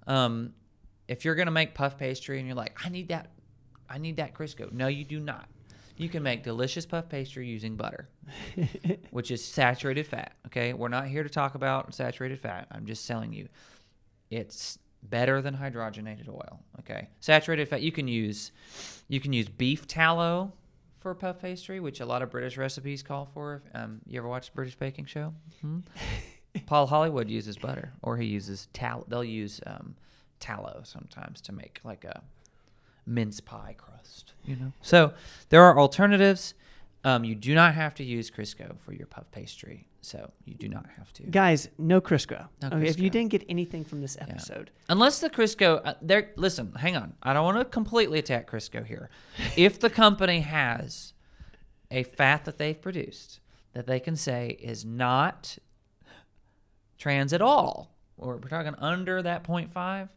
Um, 0.06 0.54
if 1.08 1.24
you're 1.24 1.34
going 1.34 1.46
to 1.46 1.52
make 1.52 1.74
puff 1.74 1.98
pastry 1.98 2.38
and 2.38 2.46
you're 2.46 2.56
like, 2.56 2.78
I 2.84 2.88
need 2.88 3.08
that, 3.08 3.30
I 3.88 3.98
need 3.98 4.16
that 4.16 4.34
Crisco. 4.34 4.72
No, 4.72 4.86
you 4.86 5.04
do 5.04 5.20
not. 5.20 5.48
You 5.96 6.08
can 6.08 6.22
make 6.22 6.42
delicious 6.42 6.86
puff 6.86 7.08
pastry 7.08 7.46
using 7.46 7.76
butter, 7.76 8.08
which 9.10 9.30
is 9.30 9.44
saturated 9.44 10.06
fat. 10.06 10.32
Okay, 10.46 10.72
we're 10.72 10.88
not 10.88 11.06
here 11.06 11.22
to 11.22 11.28
talk 11.28 11.54
about 11.54 11.94
saturated 11.94 12.40
fat. 12.40 12.66
I'm 12.72 12.84
just 12.84 13.06
telling 13.06 13.32
you, 13.32 13.48
it's 14.28 14.78
better 15.04 15.40
than 15.40 15.56
hydrogenated 15.56 16.28
oil. 16.28 16.60
Okay, 16.80 17.08
saturated 17.20 17.68
fat 17.68 17.82
you 17.82 17.92
can 17.92 18.08
use, 18.08 18.50
you 19.08 19.20
can 19.20 19.32
use 19.32 19.48
beef 19.48 19.86
tallow 19.86 20.52
for 20.98 21.14
puff 21.14 21.38
pastry, 21.40 21.78
which 21.78 22.00
a 22.00 22.06
lot 22.06 22.22
of 22.22 22.30
British 22.30 22.56
recipes 22.56 23.02
call 23.02 23.26
for. 23.26 23.62
Um, 23.74 24.00
you 24.06 24.18
ever 24.18 24.26
watch 24.26 24.46
the 24.50 24.54
British 24.56 24.74
Baking 24.74 25.04
Show? 25.04 25.32
Hmm? 25.60 25.80
Paul 26.66 26.86
Hollywood 26.86 27.28
uses 27.28 27.56
butter, 27.56 27.92
or 28.02 28.16
he 28.16 28.26
uses 28.26 28.68
tallow. 28.72 29.04
They'll 29.08 29.24
use 29.24 29.60
um, 29.66 29.94
tallow 30.40 30.80
sometimes 30.84 31.40
to 31.42 31.52
make 31.52 31.80
like 31.84 32.04
a 32.04 32.22
mince 33.06 33.40
pie 33.40 33.74
crust. 33.76 34.32
You 34.44 34.56
know, 34.56 34.72
so 34.82 35.12
there 35.48 35.62
are 35.62 35.78
alternatives. 35.78 36.54
Um, 37.04 37.22
you 37.22 37.34
do 37.34 37.54
not 37.54 37.74
have 37.74 37.94
to 37.96 38.04
use 38.04 38.30
Crisco 38.30 38.78
for 38.78 38.94
your 38.94 39.06
puff 39.06 39.30
pastry, 39.30 39.86
so 40.00 40.30
you 40.46 40.54
do 40.54 40.68
not 40.68 40.86
have 40.96 41.12
to. 41.14 41.24
Guys, 41.24 41.68
no 41.76 42.00
Crisco. 42.00 42.46
No 42.62 42.68
okay, 42.68 42.86
if 42.88 42.98
you 42.98 43.10
didn't 43.10 43.30
get 43.30 43.44
anything 43.46 43.84
from 43.84 44.00
this 44.00 44.16
episode, 44.18 44.70
Unless 44.88 45.20
the 45.20 45.28
Crisco, 45.28 45.82
uh, 45.84 45.94
there. 46.00 46.30
Listen, 46.36 46.72
hang 46.72 46.96
on. 46.96 47.14
I 47.22 47.34
don't 47.34 47.44
want 47.44 47.58
to 47.58 47.64
completely 47.66 48.18
attack 48.18 48.50
Crisco 48.50 48.86
here. 48.86 49.10
If 49.54 49.80
the 49.80 49.90
company 49.90 50.40
has 50.40 51.12
a 51.90 52.04
fat 52.04 52.46
that 52.46 52.58
they've 52.58 52.80
produced 52.80 53.40
that 53.74 53.86
they 53.86 54.00
can 54.00 54.16
say 54.16 54.56
is 54.60 54.84
not 54.84 55.58
trans 56.98 57.32
at 57.32 57.42
all, 57.42 57.94
or 58.16 58.36
we're 58.36 58.48
talking 58.48 58.74
under 58.78 59.22
that 59.22 59.44
0.5, 59.44 60.08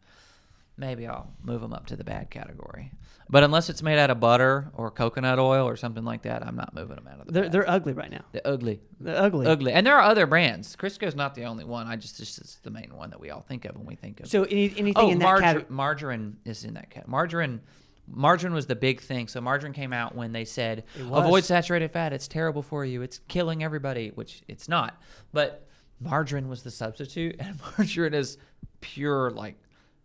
maybe 0.77 1.07
I'll 1.07 1.31
move 1.41 1.61
them 1.61 1.73
up 1.73 1.87
to 1.87 1.95
the 1.95 2.03
bad 2.03 2.29
category. 2.29 2.91
But 3.29 3.43
unless 3.43 3.69
it's 3.69 3.83
made 3.83 3.99
out 3.99 4.09
of 4.09 4.19
butter 4.19 4.71
or 4.73 4.89
coconut 4.89 5.37
oil 5.37 5.67
or 5.67 5.75
something 5.75 6.05
like 6.05 6.21
that, 6.21 6.45
I'm 6.45 6.55
not 6.55 6.73
moving 6.73 6.95
them 6.95 7.07
out 7.07 7.19
of 7.19 7.27
the 7.27 7.33
they're 7.33 7.43
bad. 7.43 7.51
they're 7.51 7.69
ugly 7.69 7.93
right 7.93 8.09
now. 8.09 8.23
They're 8.31 8.41
ugly. 8.45 8.79
They're 9.01 9.21
ugly. 9.21 9.47
Ugly. 9.47 9.73
And 9.73 9.85
there 9.85 9.97
are 9.97 10.03
other 10.03 10.25
brands. 10.25 10.75
Crisco's 10.77 11.15
not 11.15 11.35
the 11.35 11.43
only 11.43 11.65
one. 11.65 11.87
I 11.87 11.97
just, 11.97 12.17
this 12.19 12.37
is 12.39 12.59
the 12.63 12.71
main 12.71 12.95
one 12.95 13.09
that 13.09 13.19
we 13.19 13.29
all 13.29 13.41
think 13.41 13.65
of 13.65 13.75
when 13.75 13.85
we 13.85 13.95
think 13.95 14.21
of 14.21 14.27
So 14.27 14.43
any, 14.43 14.73
anything 14.77 14.93
oh, 14.95 15.09
in 15.09 15.19
that 15.19 15.39
category? 15.39 15.65
margarine 15.69 16.37
is 16.45 16.63
in 16.63 16.75
that 16.75 16.89
cat. 16.89 17.07
Margarine, 17.09 17.59
margarine 18.07 18.53
was 18.53 18.65
the 18.65 18.75
big 18.75 19.01
thing. 19.01 19.27
So 19.27 19.41
margarine 19.41 19.73
came 19.73 19.91
out 19.91 20.15
when 20.15 20.31
they 20.31 20.45
said 20.45 20.85
avoid 20.97 21.43
saturated 21.43 21.91
fat. 21.91 22.13
It's 22.13 22.29
terrible 22.29 22.61
for 22.61 22.85
you. 22.85 23.01
It's 23.01 23.19
killing 23.27 23.61
everybody, 23.61 24.11
which 24.15 24.41
it's 24.47 24.69
not. 24.69 25.01
But 25.33 25.66
margarine 25.99 26.47
was 26.47 26.63
the 26.63 26.71
substitute, 26.71 27.35
and 27.39 27.59
margarine 27.77 28.13
is 28.13 28.37
pure 28.81 29.31
like 29.31 29.57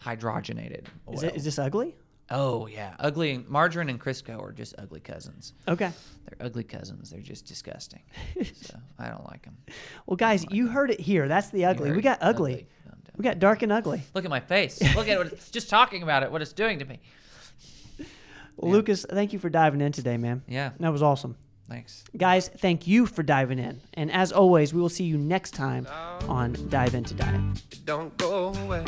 hydrogenated 0.03 0.87
oil. 1.09 1.15
Is, 1.15 1.23
it, 1.23 1.37
is 1.37 1.45
this 1.45 1.59
ugly? 1.59 1.97
oh 2.31 2.67
yeah, 2.67 2.95
ugly. 2.99 3.45
Margarine 3.49 3.89
and 3.89 4.01
Crisco 4.01 4.41
are 4.41 4.53
just 4.53 4.75
ugly 4.79 5.01
cousins. 5.01 5.53
Okay. 5.69 5.93
They're 6.27 6.47
ugly 6.47 6.65
cousins. 6.65 7.11
They're 7.11 7.21
just 7.21 7.47
disgusting. 7.47 8.03
so 8.55 8.75
I 8.99 9.09
don't 9.09 9.27
like 9.27 9.43
them. 9.45 9.57
Well, 10.07 10.17
guys, 10.17 10.45
you 10.51 10.69
heard 10.69 10.91
it 10.91 11.01
here. 11.01 11.29
That's 11.29 11.51
the 11.51 11.67
ugly. 11.67 11.93
We 11.93 12.03
got 12.03 12.19
ugly. 12.21 12.67
No. 12.87 12.93
We 13.17 13.23
got 13.23 13.39
dark 13.39 13.63
and 13.63 13.71
ugly. 13.71 14.03
Look 14.15 14.25
at 14.25 14.31
my 14.31 14.41
face. 14.41 14.81
Look 14.97 15.09
at 15.09 15.19
what 15.19 15.29
it's, 15.29 15.51
just 15.51 15.69
talking 15.69 16.03
about 16.03 16.23
it. 16.23 16.33
What 16.33 16.43
it's 16.43 16.53
doing 16.53 16.79
to 16.79 16.85
me. 16.85 17.01
Well, 18.57 18.71
Lucas, 18.71 19.05
thank 19.09 19.33
you 19.33 19.39
for 19.39 19.51
diving 19.51 19.81
in 19.81 19.93
today, 19.93 20.17
man. 20.17 20.43
Yeah. 20.49 20.71
That 20.81 20.93
was 20.93 21.03
awesome. 21.03 21.37
Thanks. 21.73 22.05
Guys, 22.15 22.49
thank 22.49 22.87
you 22.87 23.07
for 23.07 23.23
diving 23.23 23.59
in. 23.59 23.81
And 23.95 24.13
as 24.13 24.31
always, 24.31 24.75
we 24.75 24.81
will 24.83 24.91
see 24.91 25.05
you 25.05 25.17
next 25.17 25.53
time 25.53 25.87
on 26.29 26.55
Dive 26.69 26.95
Into 26.95 27.15
Diet. 27.15 27.41
Don't 27.87 28.15
go 28.19 28.53
away. 28.53 28.85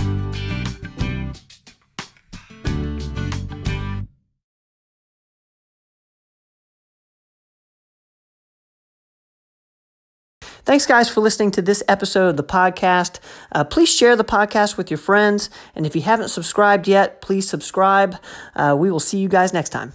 Thanks, 10.66 10.84
guys, 10.84 11.08
for 11.08 11.22
listening 11.22 11.52
to 11.52 11.62
this 11.62 11.82
episode 11.88 12.28
of 12.28 12.36
the 12.36 12.44
podcast. 12.44 13.18
Uh, 13.52 13.64
please 13.64 13.88
share 13.88 14.14
the 14.14 14.24
podcast 14.24 14.76
with 14.76 14.90
your 14.90 14.98
friends. 14.98 15.48
And 15.74 15.86
if 15.86 15.96
you 15.96 16.02
haven't 16.02 16.28
subscribed 16.28 16.86
yet, 16.86 17.22
please 17.22 17.48
subscribe. 17.48 18.16
Uh, 18.54 18.76
we 18.78 18.90
will 18.90 19.00
see 19.00 19.18
you 19.18 19.28
guys 19.28 19.54
next 19.54 19.70
time. 19.70 19.94